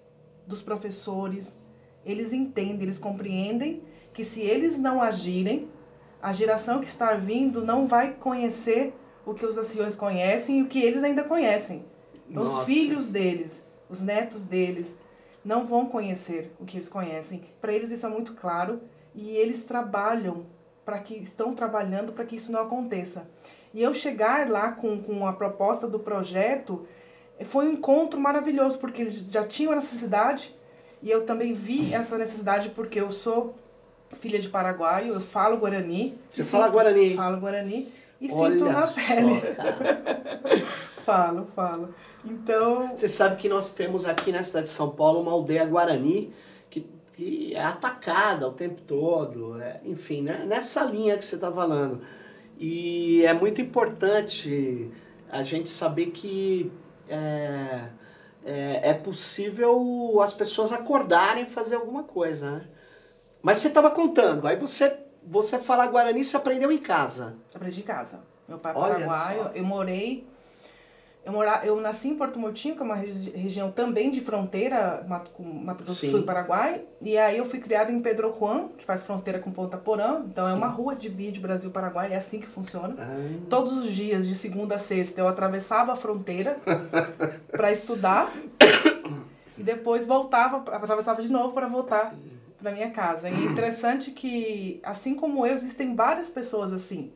dos 0.48 0.60
professores. 0.60 1.56
Eles 2.04 2.32
entendem, 2.32 2.82
eles 2.82 2.98
compreendem 2.98 3.84
que 4.12 4.24
se 4.24 4.42
eles 4.42 4.80
não 4.80 5.00
agirem, 5.00 5.70
a 6.20 6.32
geração 6.32 6.80
que 6.80 6.86
está 6.86 7.14
vindo 7.14 7.64
não 7.64 7.86
vai 7.86 8.14
conhecer 8.14 8.92
o 9.24 9.32
que 9.32 9.46
os 9.46 9.56
anciões 9.56 9.94
conhecem 9.94 10.58
e 10.58 10.62
o 10.62 10.66
que 10.66 10.82
eles 10.82 11.04
ainda 11.04 11.22
conhecem. 11.22 11.84
Então, 12.28 12.42
os 12.42 12.64
filhos 12.64 13.08
deles, 13.08 13.64
os 13.88 14.02
netos 14.02 14.44
deles, 14.44 14.98
não 15.44 15.64
vão 15.64 15.86
conhecer 15.86 16.52
o 16.58 16.64
que 16.64 16.76
eles 16.76 16.88
conhecem. 16.88 17.44
Para 17.60 17.72
eles 17.72 17.92
isso 17.92 18.06
é 18.06 18.08
muito 18.08 18.34
claro 18.34 18.80
e 19.14 19.30
eles 19.36 19.64
trabalham 19.64 20.46
para 20.84 20.98
que 20.98 21.14
estão 21.14 21.54
trabalhando 21.54 22.12
para 22.12 22.24
que 22.24 22.36
isso 22.36 22.50
não 22.50 22.62
aconteça. 22.62 23.30
E 23.72 23.82
eu 23.82 23.94
chegar 23.94 24.50
lá 24.50 24.72
com, 24.72 25.00
com 25.00 25.26
a 25.26 25.32
proposta 25.32 25.86
do 25.86 26.00
projeto, 26.00 26.86
foi 27.42 27.66
um 27.66 27.72
encontro 27.72 28.20
maravilhoso, 28.20 28.78
porque 28.78 29.02
eles 29.02 29.30
já 29.30 29.44
tinham 29.44 29.72
a 29.72 29.76
necessidade, 29.76 30.54
e 31.02 31.10
eu 31.10 31.26
também 31.26 31.52
vi 31.52 31.92
essa 31.92 32.16
necessidade 32.16 32.70
porque 32.70 33.00
eu 33.00 33.10
sou 33.10 33.54
filha 34.20 34.38
de 34.38 34.48
paraguaio, 34.48 35.14
eu 35.14 35.20
falo 35.20 35.56
guarani. 35.56 36.16
Você 36.30 36.42
fala 36.42 36.64
sinto, 36.64 36.74
guarani? 36.74 37.14
Falo 37.14 37.40
guarani 37.40 37.92
e 38.20 38.32
Olha 38.32 38.52
sinto 38.52 38.64
na 38.64 38.86
pele. 38.86 40.64
falo, 41.04 41.46
falo. 41.54 41.94
Então. 42.24 42.96
Você 42.96 43.08
sabe 43.08 43.36
que 43.36 43.48
nós 43.48 43.72
temos 43.72 44.06
aqui 44.06 44.32
na 44.32 44.42
cidade 44.42 44.66
de 44.66 44.72
São 44.72 44.90
Paulo 44.90 45.20
uma 45.20 45.32
aldeia 45.32 45.64
guarani 45.66 46.32
que, 46.70 46.86
que 47.12 47.54
é 47.54 47.62
atacada 47.62 48.48
o 48.48 48.52
tempo 48.52 48.80
todo. 48.82 49.60
É, 49.60 49.80
enfim, 49.84 50.22
né? 50.22 50.44
nessa 50.46 50.84
linha 50.84 51.18
que 51.18 51.24
você 51.24 51.34
está 51.34 51.50
falando. 51.50 52.00
E 52.58 53.24
é 53.26 53.34
muito 53.34 53.60
importante 53.60 54.88
a 55.30 55.42
gente 55.42 55.68
saber 55.68 56.06
que 56.06 56.70
é, 57.08 57.88
é, 58.44 58.90
é 58.90 58.94
possível 58.94 60.20
as 60.20 60.34
pessoas 60.34 60.72
acordarem 60.72 61.44
e 61.44 61.46
fazer 61.46 61.76
alguma 61.76 62.02
coisa, 62.04 62.50
né? 62.50 62.68
Mas 63.42 63.58
você 63.58 63.68
estava 63.68 63.90
contando, 63.90 64.46
aí 64.46 64.56
você, 64.56 64.98
você 65.26 65.58
fala 65.58 65.86
Guarani, 65.86 66.24
você 66.24 66.36
aprendeu 66.36 66.72
em 66.72 66.78
casa. 66.78 67.36
Aprendi 67.54 67.80
em 67.80 67.84
casa. 67.84 68.22
Meu 68.48 68.58
pai 68.58 68.72
é 68.72 68.74
paraguaio, 68.74 69.50
eu 69.54 69.64
morei 69.64 70.26
eu, 71.24 71.32
mora, 71.32 71.62
eu 71.64 71.80
nasci 71.80 72.08
em 72.08 72.16
Porto 72.16 72.38
Murtinho, 72.38 72.74
que 72.76 72.82
é 72.82 72.84
uma 72.84 72.94
regi 72.94 73.30
região 73.30 73.70
também 73.70 74.10
de 74.10 74.20
fronteira 74.20 75.04
Mato, 75.08 75.30
com 75.30 75.42
Mato 75.42 75.82
Grosso 75.82 76.04
do 76.04 76.10
Sul 76.10 76.20
e 76.20 76.22
Paraguai. 76.24 76.82
E 77.00 77.16
aí 77.16 77.38
eu 77.38 77.46
fui 77.46 77.60
criada 77.60 77.90
em 77.90 78.00
Pedro 78.00 78.34
Juan, 78.38 78.68
que 78.76 78.84
faz 78.84 79.02
fronteira 79.02 79.38
com 79.38 79.50
Ponta 79.50 79.78
Porã. 79.78 80.22
Então 80.30 80.46
Sim. 80.46 80.52
é 80.52 80.54
uma 80.54 80.66
rua 80.66 80.94
de 80.94 81.08
vídeo 81.08 81.40
Brasil-Paraguai, 81.40 82.12
é 82.12 82.16
assim 82.16 82.40
que 82.40 82.46
funciona. 82.46 82.94
Ah. 82.98 83.46
Todos 83.48 83.76
os 83.78 83.94
dias, 83.94 84.28
de 84.28 84.34
segunda 84.34 84.74
a 84.74 84.78
sexta, 84.78 85.20
eu 85.20 85.26
atravessava 85.26 85.92
a 85.92 85.96
fronteira 85.96 86.58
para 87.50 87.72
estudar. 87.72 88.30
e 89.56 89.62
depois 89.62 90.06
voltava, 90.06 90.58
atravessava 90.76 91.22
de 91.22 91.32
novo 91.32 91.54
para 91.54 91.66
voltar 91.66 92.14
para 92.60 92.70
minha 92.70 92.90
casa. 92.90 93.30
E 93.30 93.34
é 93.34 93.44
interessante 93.46 94.10
que, 94.10 94.80
assim 94.82 95.14
como 95.14 95.46
eu, 95.46 95.54
existem 95.54 95.94
várias 95.94 96.28
pessoas 96.28 96.72
assim 96.72 97.10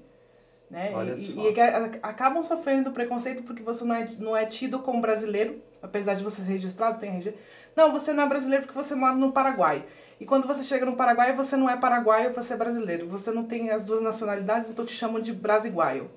né? 0.70 0.92
E, 1.16 1.32
e, 1.32 1.60
acabam 2.02 2.42
sofrendo 2.42 2.90
preconceito 2.90 3.42
porque 3.42 3.62
você 3.62 3.84
não 3.84 3.94
é, 3.94 4.06
não 4.18 4.36
é 4.36 4.44
tido 4.44 4.78
como 4.80 5.00
brasileiro, 5.00 5.62
Apesar 5.82 6.14
de 6.14 6.24
você 6.24 6.42
ser 6.42 6.52
registrado, 6.52 6.98
tem 6.98 7.16
RG. 7.16 7.34
Não, 7.76 7.92
você 7.92 8.12
não 8.12 8.24
é 8.24 8.28
brasileiro 8.28 8.64
porque 8.64 8.76
você 8.76 8.94
mora 8.94 9.14
no 9.14 9.32
Paraguai. 9.32 9.84
E 10.20 10.26
quando 10.26 10.46
você 10.46 10.64
chega 10.64 10.84
no 10.84 10.96
Paraguai, 10.96 11.32
você 11.32 11.56
não 11.56 11.70
é 11.70 11.76
paraguaio, 11.76 12.34
você 12.34 12.54
é 12.54 12.56
brasileiro. 12.56 13.06
Você 13.08 13.30
não 13.30 13.44
tem 13.44 13.70
as 13.70 13.84
duas 13.84 14.02
nacionalidades, 14.02 14.68
então 14.68 14.84
te 14.84 14.92
chamam 14.92 15.20
de 15.20 15.32
brasiguaio. 15.32 16.10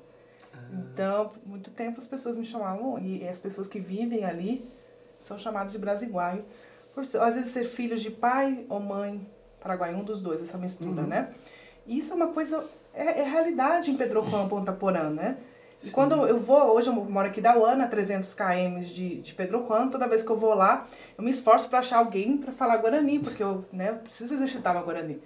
Ah. 0.51 0.57
Então, 0.73 1.31
muito 1.45 1.69
tempo 1.69 1.99
as 1.99 2.07
pessoas 2.07 2.35
me 2.35 2.43
chamavam, 2.43 2.97
e 2.97 3.27
as 3.27 3.37
pessoas 3.37 3.67
que 3.67 3.79
vivem 3.79 4.25
ali 4.25 4.67
são 5.19 5.37
chamadas 5.37 5.71
de 5.71 5.77
brasiguaio. 5.77 6.43
Por, 6.95 7.01
às 7.01 7.35
vezes 7.35 7.51
ser 7.51 7.63
filhos 7.63 8.01
de 8.01 8.09
pai 8.09 8.65
ou 8.67 8.79
mãe 8.79 9.25
paraguaio, 9.59 9.97
um 9.97 10.03
dos 10.03 10.19
dois, 10.19 10.41
essa 10.41 10.57
mistura, 10.57 11.03
uhum. 11.03 11.07
né? 11.07 11.31
E 11.85 11.99
isso 11.99 12.11
é 12.11 12.15
uma 12.15 12.29
coisa, 12.29 12.65
é, 12.93 13.21
é 13.21 13.23
realidade 13.23 13.91
em 13.91 13.97
Pedro 13.97 14.27
Juan, 14.27 14.47
Ponta 14.47 14.71
Porã, 14.71 15.09
né? 15.09 15.37
E 15.83 15.89
quando 15.89 16.13
eu 16.27 16.39
vou, 16.39 16.75
hoje 16.75 16.89
eu 16.89 16.93
moro 16.93 17.27
aqui 17.27 17.41
da 17.41 17.57
UANA, 17.57 17.87
300 17.87 18.35
km 18.35 18.79
de, 18.81 19.21
de 19.21 19.33
Pedro 19.33 19.65
Juan, 19.65 19.87
toda 19.89 20.07
vez 20.07 20.21
que 20.21 20.29
eu 20.29 20.37
vou 20.37 20.53
lá, 20.53 20.85
eu 21.17 21.23
me 21.23 21.31
esforço 21.31 21.67
para 21.67 21.79
achar 21.79 21.97
alguém 21.97 22.37
para 22.37 22.51
falar 22.51 22.77
Guarani, 22.77 23.17
porque 23.17 23.41
eu, 23.41 23.65
né, 23.73 23.89
eu 23.89 23.95
preciso 23.95 24.35
exercitar 24.35 24.75
meu 24.75 24.83
Guarani. 24.83 25.19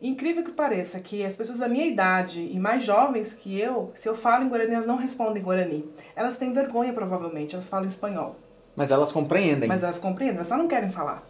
Incrível 0.00 0.44
que 0.44 0.50
pareça 0.50 1.00
que 1.00 1.24
as 1.24 1.34
pessoas 1.34 1.60
da 1.60 1.68
minha 1.68 1.86
idade 1.86 2.42
e 2.42 2.58
mais 2.58 2.82
jovens 2.82 3.32
que 3.32 3.58
eu, 3.58 3.90
se 3.94 4.06
eu 4.06 4.14
falo 4.14 4.44
em 4.44 4.48
Guarani, 4.50 4.72
elas 4.72 4.86
não 4.86 4.96
respondem 4.96 5.42
Guarani. 5.42 5.88
Elas 6.14 6.36
têm 6.36 6.52
vergonha, 6.52 6.92
provavelmente, 6.92 7.54
elas 7.54 7.68
falam 7.68 7.88
espanhol. 7.88 8.36
Mas 8.76 8.90
elas 8.90 9.10
compreendem. 9.10 9.66
Mas 9.66 9.82
elas 9.82 9.98
compreendem, 9.98 10.36
elas 10.36 10.48
só 10.48 10.58
não 10.58 10.68
querem 10.68 10.90
falar. 10.90 11.22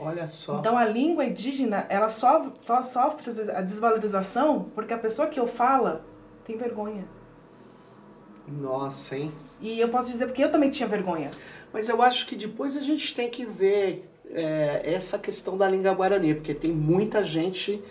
Olha 0.00 0.26
só. 0.26 0.58
Então 0.58 0.78
a 0.78 0.84
língua 0.84 1.24
indígena, 1.24 1.86
ela 1.88 2.08
sofre, 2.08 2.52
sofre 2.82 3.50
a 3.52 3.60
desvalorização 3.60 4.70
porque 4.74 4.94
a 4.94 4.98
pessoa 4.98 5.28
que 5.28 5.38
eu 5.38 5.46
fala 5.46 6.04
tem 6.44 6.56
vergonha. 6.56 7.04
Nossa, 8.48 9.16
hein? 9.16 9.30
E 9.60 9.78
eu 9.78 9.88
posso 9.90 10.10
dizer 10.10 10.26
porque 10.26 10.42
eu 10.42 10.50
também 10.50 10.70
tinha 10.70 10.88
vergonha. 10.88 11.30
Mas 11.72 11.88
eu 11.88 12.00
acho 12.02 12.26
que 12.26 12.34
depois 12.34 12.76
a 12.76 12.80
gente 12.80 13.14
tem 13.14 13.28
que 13.30 13.44
ver 13.44 14.10
é, 14.30 14.82
essa 14.84 15.18
questão 15.18 15.56
da 15.56 15.68
língua 15.68 15.92
guarani, 15.94 16.34
porque 16.34 16.54
tem 16.54 16.72
muita 16.72 17.22
gente 17.22 17.82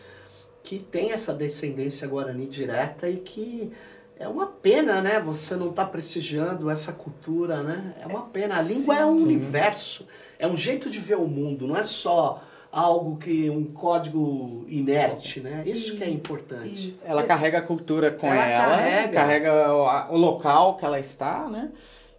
que 0.64 0.80
tem 0.80 1.12
essa 1.12 1.34
descendência 1.34 2.08
guarani 2.08 2.48
direta 2.48 3.08
e 3.08 3.18
que 3.18 3.72
é 4.20 4.28
uma 4.28 4.48
pena, 4.48 5.02
né? 5.02 5.20
Você 5.22 5.56
não 5.56 5.72
tá 5.72 5.86
prestigiando 5.86 6.70
essa 6.70 6.92
cultura, 6.92 7.64
né? 7.64 7.96
É 8.02 8.06
uma 8.06 8.24
pena. 8.24 8.58
A 8.58 8.62
língua 8.62 8.96
Sim. 8.96 9.02
é 9.02 9.06
um 9.06 9.16
universo, 9.16 10.06
é 10.38 10.46
um 10.46 10.58
jeito 10.58 10.90
de 10.90 11.00
ver 11.00 11.16
o 11.16 11.26
mundo, 11.26 11.66
não 11.66 11.78
é 11.78 11.84
só 11.84 12.44
algo 12.72 13.18
que 13.18 13.50
um 13.50 13.64
código 13.64 14.66
inerte, 14.68 15.40
né? 15.40 15.64
Isso 15.66 15.96
que 15.96 16.04
é 16.04 16.10
importante. 16.10 16.90
Isso. 16.90 17.08
Ela 17.08 17.24
carrega 17.24 17.60
a 17.60 17.62
cultura 17.62 18.12
com 18.12 18.28
ela, 18.28 18.46
ela 18.46 18.78
carrega. 18.78 19.14
carrega 19.14 19.74
o, 19.74 20.14
o, 20.14 20.18
local 20.18 20.76
que 20.76 20.86
ela 20.86 21.00
está, 21.00 21.48
né? 21.48 21.72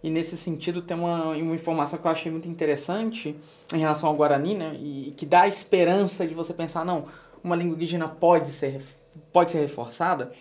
E 0.03 0.09
nesse 0.09 0.35
sentido 0.35 0.81
tem 0.81 0.97
uma, 0.97 1.29
uma 1.29 1.55
informação 1.55 1.99
que 1.99 2.05
eu 2.05 2.11
achei 2.11 2.31
muito 2.31 2.47
interessante 2.47 3.35
em 3.71 3.77
relação 3.77 4.09
ao 4.09 4.15
Guarani, 4.15 4.55
né? 4.55 4.75
E 4.79 5.13
que 5.15 5.25
dá 5.25 5.41
a 5.41 5.47
esperança 5.47 6.25
de 6.27 6.33
você 6.33 6.51
pensar, 6.53 6.83
não, 6.83 7.05
uma 7.43 7.55
língua 7.55 7.75
indígena 7.75 8.07
pode 8.07 8.49
ser, 8.49 8.81
pode 9.31 9.51
ser 9.51 9.59
reforçada, 9.59 10.31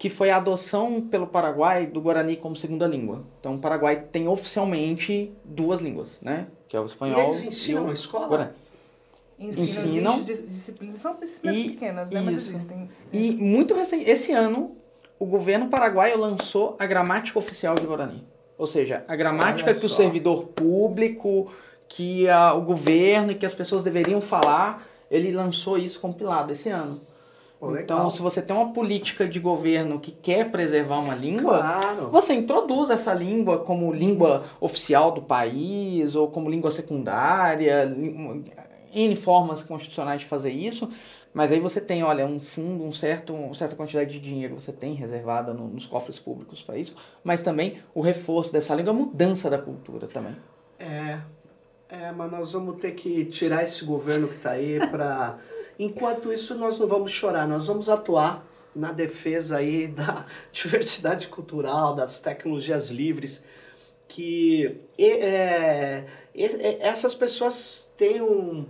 que 0.00 0.08
foi 0.08 0.30
a 0.30 0.38
adoção 0.38 1.02
pelo 1.02 1.26
Paraguai 1.26 1.86
do 1.86 2.00
Guarani 2.00 2.34
como 2.34 2.56
segunda 2.56 2.86
língua. 2.86 3.22
Então 3.38 3.56
o 3.56 3.58
Paraguai 3.58 3.96
tem 3.96 4.26
oficialmente 4.26 5.30
duas 5.44 5.82
línguas, 5.82 6.18
né? 6.22 6.46
Que 6.66 6.74
é 6.74 6.80
o 6.80 6.86
espanhol 6.86 7.20
e 7.20 7.24
eles 7.24 7.42
ensinam 7.42 7.82
e 7.82 7.84
o 7.84 7.88
na 7.88 7.92
escola? 7.92 8.26
Guarani 8.26 8.52
ensinam. 9.38 10.18
Existe 10.18 10.46
disciplinas, 10.46 11.00
são 11.00 11.16
disciplinas 11.20 11.58
e, 11.58 11.70
pequenas, 11.70 12.10
né? 12.10 12.22
Mas 12.22 12.36
existem. 12.36 12.78
Né? 12.78 12.88
E 13.12 13.34
muito 13.34 13.74
recente, 13.74 14.08
esse 14.08 14.32
ano, 14.32 14.74
o 15.18 15.26
governo 15.26 15.68
paraguaio 15.68 16.18
lançou 16.18 16.76
a 16.78 16.86
gramática 16.86 17.38
oficial 17.38 17.74
de 17.74 17.82
Guarani. 17.82 18.24
Ou 18.56 18.66
seja, 18.66 19.04
a 19.06 19.14
gramática 19.14 19.74
que 19.74 19.84
o 19.84 19.88
servidor 19.88 20.44
público, 20.48 21.52
que 21.86 22.26
a, 22.26 22.54
o 22.54 22.62
governo 22.62 23.32
e 23.32 23.34
que 23.34 23.44
as 23.44 23.54
pessoas 23.54 23.82
deveriam 23.82 24.20
falar, 24.20 24.86
ele 25.10 25.30
lançou 25.30 25.76
isso 25.76 26.00
compilado 26.00 26.52
esse 26.52 26.70
ano. 26.70 27.00
Pô, 27.60 27.76
então, 27.76 28.08
se 28.08 28.22
você 28.22 28.40
tem 28.40 28.56
uma 28.56 28.72
política 28.72 29.28
de 29.28 29.38
governo 29.38 30.00
que 30.00 30.10
quer 30.10 30.50
preservar 30.50 30.98
uma 30.98 31.14
língua, 31.14 31.58
claro. 31.58 32.08
você 32.08 32.32
introduz 32.32 32.88
essa 32.88 33.12
língua 33.12 33.58
como 33.58 33.92
língua 33.92 34.46
oficial 34.58 35.12
do 35.12 35.20
país 35.20 36.16
ou 36.16 36.28
como 36.28 36.48
língua 36.48 36.70
secundária, 36.70 37.84
N 38.94 39.14
formas 39.14 39.62
constitucionais 39.62 40.22
de 40.22 40.26
fazer 40.26 40.50
isso, 40.50 40.88
mas 41.34 41.52
aí 41.52 41.60
você 41.60 41.82
tem, 41.82 42.02
olha, 42.02 42.24
um 42.24 42.40
fundo, 42.40 42.82
um 42.82 42.90
certo, 42.90 43.34
uma 43.34 43.54
certa 43.54 43.76
quantidade 43.76 44.10
de 44.10 44.20
dinheiro 44.20 44.58
você 44.58 44.72
tem 44.72 44.94
reservada 44.94 45.52
no, 45.52 45.68
nos 45.68 45.84
cofres 45.84 46.18
públicos 46.18 46.62
para 46.62 46.78
isso, 46.78 46.96
mas 47.22 47.42
também 47.42 47.76
o 47.94 48.00
reforço 48.00 48.54
dessa 48.54 48.74
língua, 48.74 48.94
a 48.94 48.96
mudança 48.96 49.50
da 49.50 49.58
cultura 49.58 50.08
também. 50.08 50.34
É, 50.78 51.18
é, 51.90 52.10
mas 52.10 52.30
nós 52.32 52.52
vamos 52.52 52.80
ter 52.80 52.92
que 52.92 53.26
tirar 53.26 53.62
esse 53.62 53.84
governo 53.84 54.28
que 54.28 54.36
está 54.36 54.52
aí 54.52 54.80
para... 54.90 55.38
Enquanto 55.82 56.30
isso, 56.30 56.54
nós 56.54 56.78
não 56.78 56.86
vamos 56.86 57.10
chorar, 57.10 57.48
nós 57.48 57.66
vamos 57.66 57.88
atuar 57.88 58.46
na 58.76 58.92
defesa 58.92 59.56
aí 59.56 59.88
da 59.88 60.26
diversidade 60.52 61.28
cultural, 61.28 61.94
das 61.94 62.20
tecnologias 62.20 62.90
livres, 62.90 63.42
que 64.06 64.78
é, 64.98 66.04
é, 66.34 66.78
essas 66.80 67.14
pessoas 67.14 67.90
tem 67.96 68.20
um, 68.20 68.66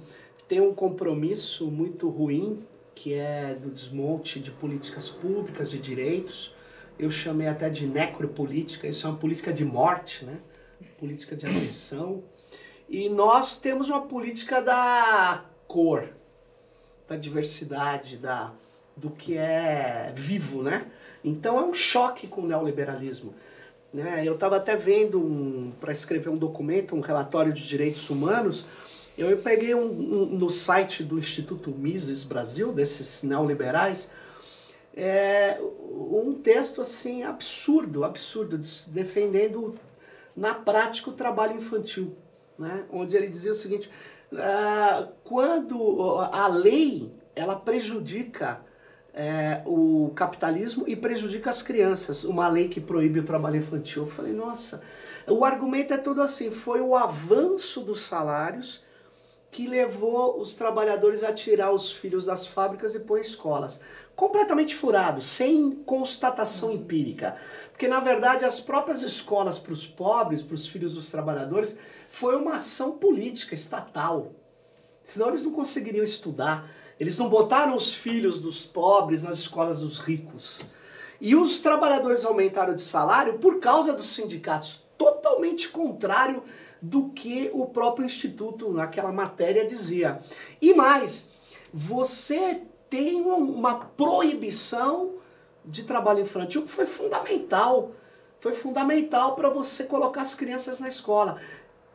tem 0.47 0.61
um 0.61 0.73
compromisso 0.73 1.69
muito 1.69 2.09
ruim, 2.09 2.65
que 2.95 3.13
é 3.13 3.57
do 3.57 3.71
desmonte 3.71 4.39
de 4.39 4.53
políticas 4.53 5.09
públicas, 5.09 5.69
de 5.69 5.81
direitos. 5.81 6.55
Eu 6.97 7.11
chamei 7.11 7.49
até 7.49 7.69
de 7.69 7.89
necropolítica, 7.89 8.87
isso 8.87 9.05
é 9.05 9.11
uma 9.11 9.19
política 9.19 9.53
de 9.53 9.65
morte, 9.65 10.25
né? 10.25 10.39
política 10.97 11.35
de 11.35 11.45
agressão. 11.45 12.23
E 12.89 13.09
nós 13.09 13.57
temos 13.57 13.89
uma 13.89 14.03
política 14.03 14.63
da 14.63 15.45
cor, 15.67 16.20
da 17.11 17.17
diversidade, 17.17 18.17
da, 18.17 18.53
do 18.97 19.11
que 19.11 19.37
é 19.37 20.13
vivo, 20.15 20.63
né? 20.63 20.87
Então 21.25 21.59
é 21.59 21.63
um 21.65 21.75
choque 21.75 22.29
com 22.29 22.43
o 22.43 22.47
neoliberalismo. 22.47 23.35
Né? 23.93 24.23
Eu 24.25 24.35
estava 24.35 24.59
até 24.59 24.77
vendo 24.77 25.19
um, 25.19 25.73
para 25.81 25.91
escrever 25.91 26.29
um 26.29 26.37
documento, 26.37 26.95
um 26.95 27.01
relatório 27.01 27.53
de 27.53 27.67
direitos 27.67 28.09
humanos, 28.09 28.65
eu 29.19 29.37
peguei 29.39 29.75
um, 29.75 29.87
um, 29.87 30.27
no 30.27 30.51
site 30.51 31.03
do 31.03 31.19
Instituto 31.19 31.73
Mises 31.73 32.23
Brasil, 32.23 32.73
desses 32.73 33.25
neoliberais, 33.25 34.09
é, 34.97 35.61
um 35.61 36.33
texto 36.33 36.81
assim 36.81 37.25
absurdo, 37.25 38.05
absurdo, 38.05 38.59
defendendo 38.87 39.75
na 40.35 40.55
prática 40.55 41.11
o 41.11 41.13
trabalho 41.13 41.57
infantil, 41.57 42.17
né? 42.57 42.85
onde 42.91 43.17
ele 43.17 43.27
dizia 43.27 43.51
o 43.51 43.55
seguinte, 43.55 43.91
ah, 44.37 45.09
quando 45.24 46.18
a 46.18 46.47
lei 46.49 47.12
ela 47.35 47.57
prejudica 47.57 48.61
é, 49.12 49.62
o 49.66 50.12
capitalismo 50.14 50.85
e 50.87 50.95
prejudica 50.95 51.51
as 51.51 51.62
crianças, 51.62 52.24
uma 52.24 52.49
lei 52.49 52.68
que 52.68 52.81
proíbe 52.81 53.20
o 53.20 53.24
trabalho 53.24 53.57
infantil. 53.57 54.03
Eu 54.03 54.09
falei, 54.09 54.33
nossa, 54.33 54.83
o 55.26 55.45
argumento 55.45 55.93
é 55.93 55.99
todo 55.99 56.22
assim, 56.22 56.51
foi 56.51 56.81
o 56.81 56.97
avanço 56.97 57.81
dos 57.81 58.03
salários 58.03 58.83
que 59.51 59.67
levou 59.67 60.41
os 60.41 60.55
trabalhadores 60.55 61.25
a 61.25 61.33
tirar 61.33 61.73
os 61.73 61.91
filhos 61.91 62.25
das 62.25 62.47
fábricas 62.47 62.95
e 62.95 63.01
pôr 63.01 63.19
em 63.19 63.23
escolas. 63.23 63.81
Completamente 64.15 64.77
furado, 64.77 65.23
sem 65.23 65.73
constatação 65.73 66.71
empírica. 66.71 67.37
Porque, 67.71 67.89
na 67.89 68.01
verdade, 68.01 68.45
as 68.45 68.61
próprias 68.61 69.03
escolas 69.03 69.59
para 69.59 69.73
os 69.73 69.87
pobres, 69.87 70.43
para 70.43 70.55
os 70.55 70.69
filhos 70.69 70.95
dos 70.95 71.11
trabalhadores, 71.11 71.77
foi 72.09 72.37
uma 72.37 72.55
ação 72.55 72.93
política, 72.93 73.55
estatal. 73.55 74.33
Senão 75.03 75.29
eles 75.29 75.43
não 75.43 75.53
conseguiriam 75.53 76.05
estudar. 76.05 76.71
Eles 76.99 77.17
não 77.17 77.29
botaram 77.29 77.75
os 77.75 77.95
filhos 77.95 78.39
dos 78.39 78.65
pobres 78.65 79.23
nas 79.23 79.39
escolas 79.39 79.81
dos 79.81 79.99
ricos. 79.99 80.61
E 81.21 81.35
os 81.35 81.61
trabalhadores 81.61 82.25
aumentaram 82.25 82.75
de 82.75 82.83
salário 82.83 83.39
por 83.39 83.59
causa 83.59 83.93
dos 83.93 84.13
sindicatos, 84.13 84.85
totalmente 84.97 85.69
contrário 85.69 86.43
do 86.81 87.11
que 87.11 87.51
o 87.53 87.66
próprio 87.66 88.07
Instituto, 88.07 88.72
naquela 88.72 89.12
matéria, 89.12 89.66
dizia. 89.66 90.20
E 90.61 90.72
mais, 90.74 91.33
você 91.72 92.62
tem 92.89 93.20
uma 93.20 93.76
proibição 93.76 95.14
de 95.64 95.85
trabalho 95.85 96.20
infantil 96.20 96.62
que 96.62 96.70
foi 96.70 96.87
fundamental. 96.87 97.93
Foi 98.41 98.53
fundamental 98.53 99.37
para 99.37 99.51
você 99.51 99.85
colocar 99.85 100.22
as 100.22 100.35
crianças 100.35 100.81
na 100.81 100.89
escola. 100.89 101.39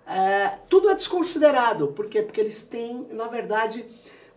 É, 0.06 0.60
tudo 0.70 0.90
é 0.90 0.96
desconsiderado. 0.96 1.88
Por 1.88 2.08
quê? 2.08 2.22
Porque 2.22 2.40
eles 2.40 2.62
têm, 2.62 3.08
na 3.12 3.28
verdade, 3.28 3.86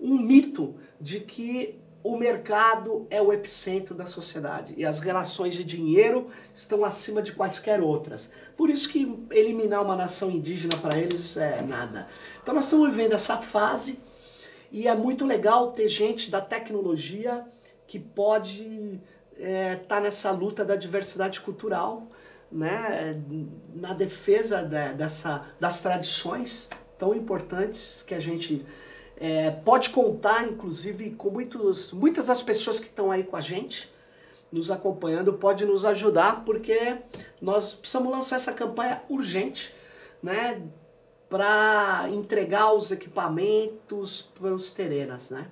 um 0.00 0.16
mito 0.16 0.74
de 1.00 1.20
que 1.20 1.78
o 2.08 2.16
mercado 2.16 3.06
é 3.10 3.20
o 3.20 3.30
epicentro 3.30 3.94
da 3.94 4.06
sociedade 4.06 4.72
e 4.78 4.86
as 4.86 4.98
relações 4.98 5.52
de 5.52 5.62
dinheiro 5.62 6.28
estão 6.54 6.82
acima 6.82 7.20
de 7.20 7.32
quaisquer 7.32 7.82
outras. 7.82 8.32
Por 8.56 8.70
isso 8.70 8.88
que 8.88 9.14
eliminar 9.30 9.84
uma 9.84 9.94
nação 9.94 10.30
indígena 10.30 10.74
para 10.78 10.98
eles 10.98 11.36
é 11.36 11.60
nada. 11.60 12.08
Então 12.42 12.54
nós 12.54 12.64
estamos 12.64 12.90
vivendo 12.94 13.12
essa 13.12 13.36
fase 13.36 14.00
e 14.72 14.88
é 14.88 14.94
muito 14.94 15.26
legal 15.26 15.72
ter 15.72 15.86
gente 15.86 16.30
da 16.30 16.40
tecnologia 16.40 17.44
que 17.86 17.98
pode 17.98 19.02
estar 19.36 19.46
é, 19.46 19.76
tá 19.76 20.00
nessa 20.00 20.30
luta 20.30 20.64
da 20.64 20.76
diversidade 20.76 21.42
cultural, 21.42 22.06
né, 22.50 23.22
na 23.74 23.92
defesa 23.92 24.62
de, 24.62 24.94
dessa, 24.94 25.44
das 25.60 25.82
tradições 25.82 26.70
tão 26.96 27.14
importantes 27.14 28.02
que 28.06 28.14
a 28.14 28.18
gente 28.18 28.64
é, 29.20 29.50
pode 29.50 29.90
contar, 29.90 30.46
inclusive, 30.46 31.10
com 31.10 31.30
muitos, 31.30 31.92
muitas 31.92 32.28
das 32.28 32.40
pessoas 32.40 32.78
que 32.78 32.86
estão 32.86 33.10
aí 33.10 33.24
com 33.24 33.36
a 33.36 33.40
gente, 33.40 33.92
nos 34.50 34.70
acompanhando, 34.70 35.32
pode 35.34 35.66
nos 35.66 35.84
ajudar, 35.84 36.44
porque 36.44 36.96
nós 37.40 37.74
precisamos 37.74 38.10
lançar 38.12 38.36
essa 38.36 38.52
campanha 38.52 39.02
urgente, 39.08 39.74
né, 40.22 40.62
para 41.28 42.06
entregar 42.10 42.72
os 42.72 42.90
equipamentos 42.90 44.22
para 44.22 44.54
os 44.54 44.70
terenas, 44.70 45.30
né? 45.30 45.48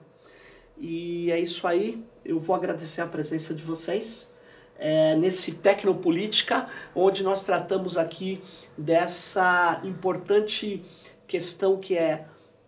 E 0.79 1.31
é 1.31 1.39
isso 1.39 1.67
aí. 1.67 2.03
Eu 2.25 2.41
vou 2.41 2.57
agradecer 2.57 3.03
a 3.03 3.07
presença 3.07 3.53
de 3.53 3.63
vocês 3.63 4.33
é, 4.79 5.15
nesse 5.17 5.57
Tecnopolítica, 5.57 6.69
onde 6.95 7.23
nós 7.23 7.45
tratamos 7.45 7.99
aqui 7.99 8.43
dessa 8.77 9.81
importante 9.85 10.83
questão 11.27 11.79
que 11.79 11.97
é 11.97 12.27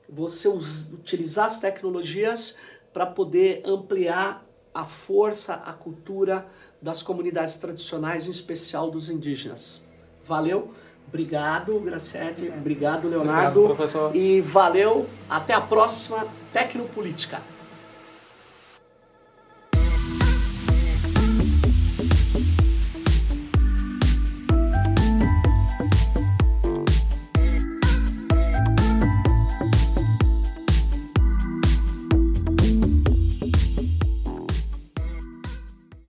você 0.08 0.48
utilizar 0.48 1.46
as 1.46 1.58
tecnologias 1.58 2.56
para 2.92 3.06
poder 3.06 3.62
ampliar 3.64 4.44
a 4.72 4.84
força, 4.84 5.54
a 5.54 5.72
cultura 5.72 6.46
das 6.80 7.02
comunidades 7.02 7.56
tradicionais, 7.56 8.26
em 8.26 8.30
especial 8.30 8.90
dos 8.90 9.10
indígenas. 9.10 9.82
Valeu, 10.24 10.72
obrigado, 11.06 11.78
Gracete, 11.80 12.48
obrigado, 12.48 13.08
Leonardo. 13.08 13.60
Obrigado, 13.60 13.76
professor. 13.76 14.16
E 14.16 14.40
valeu, 14.40 15.06
até 15.28 15.54
a 15.54 15.60
próxima 15.60 16.26
Tecnopolítica. 16.52 17.40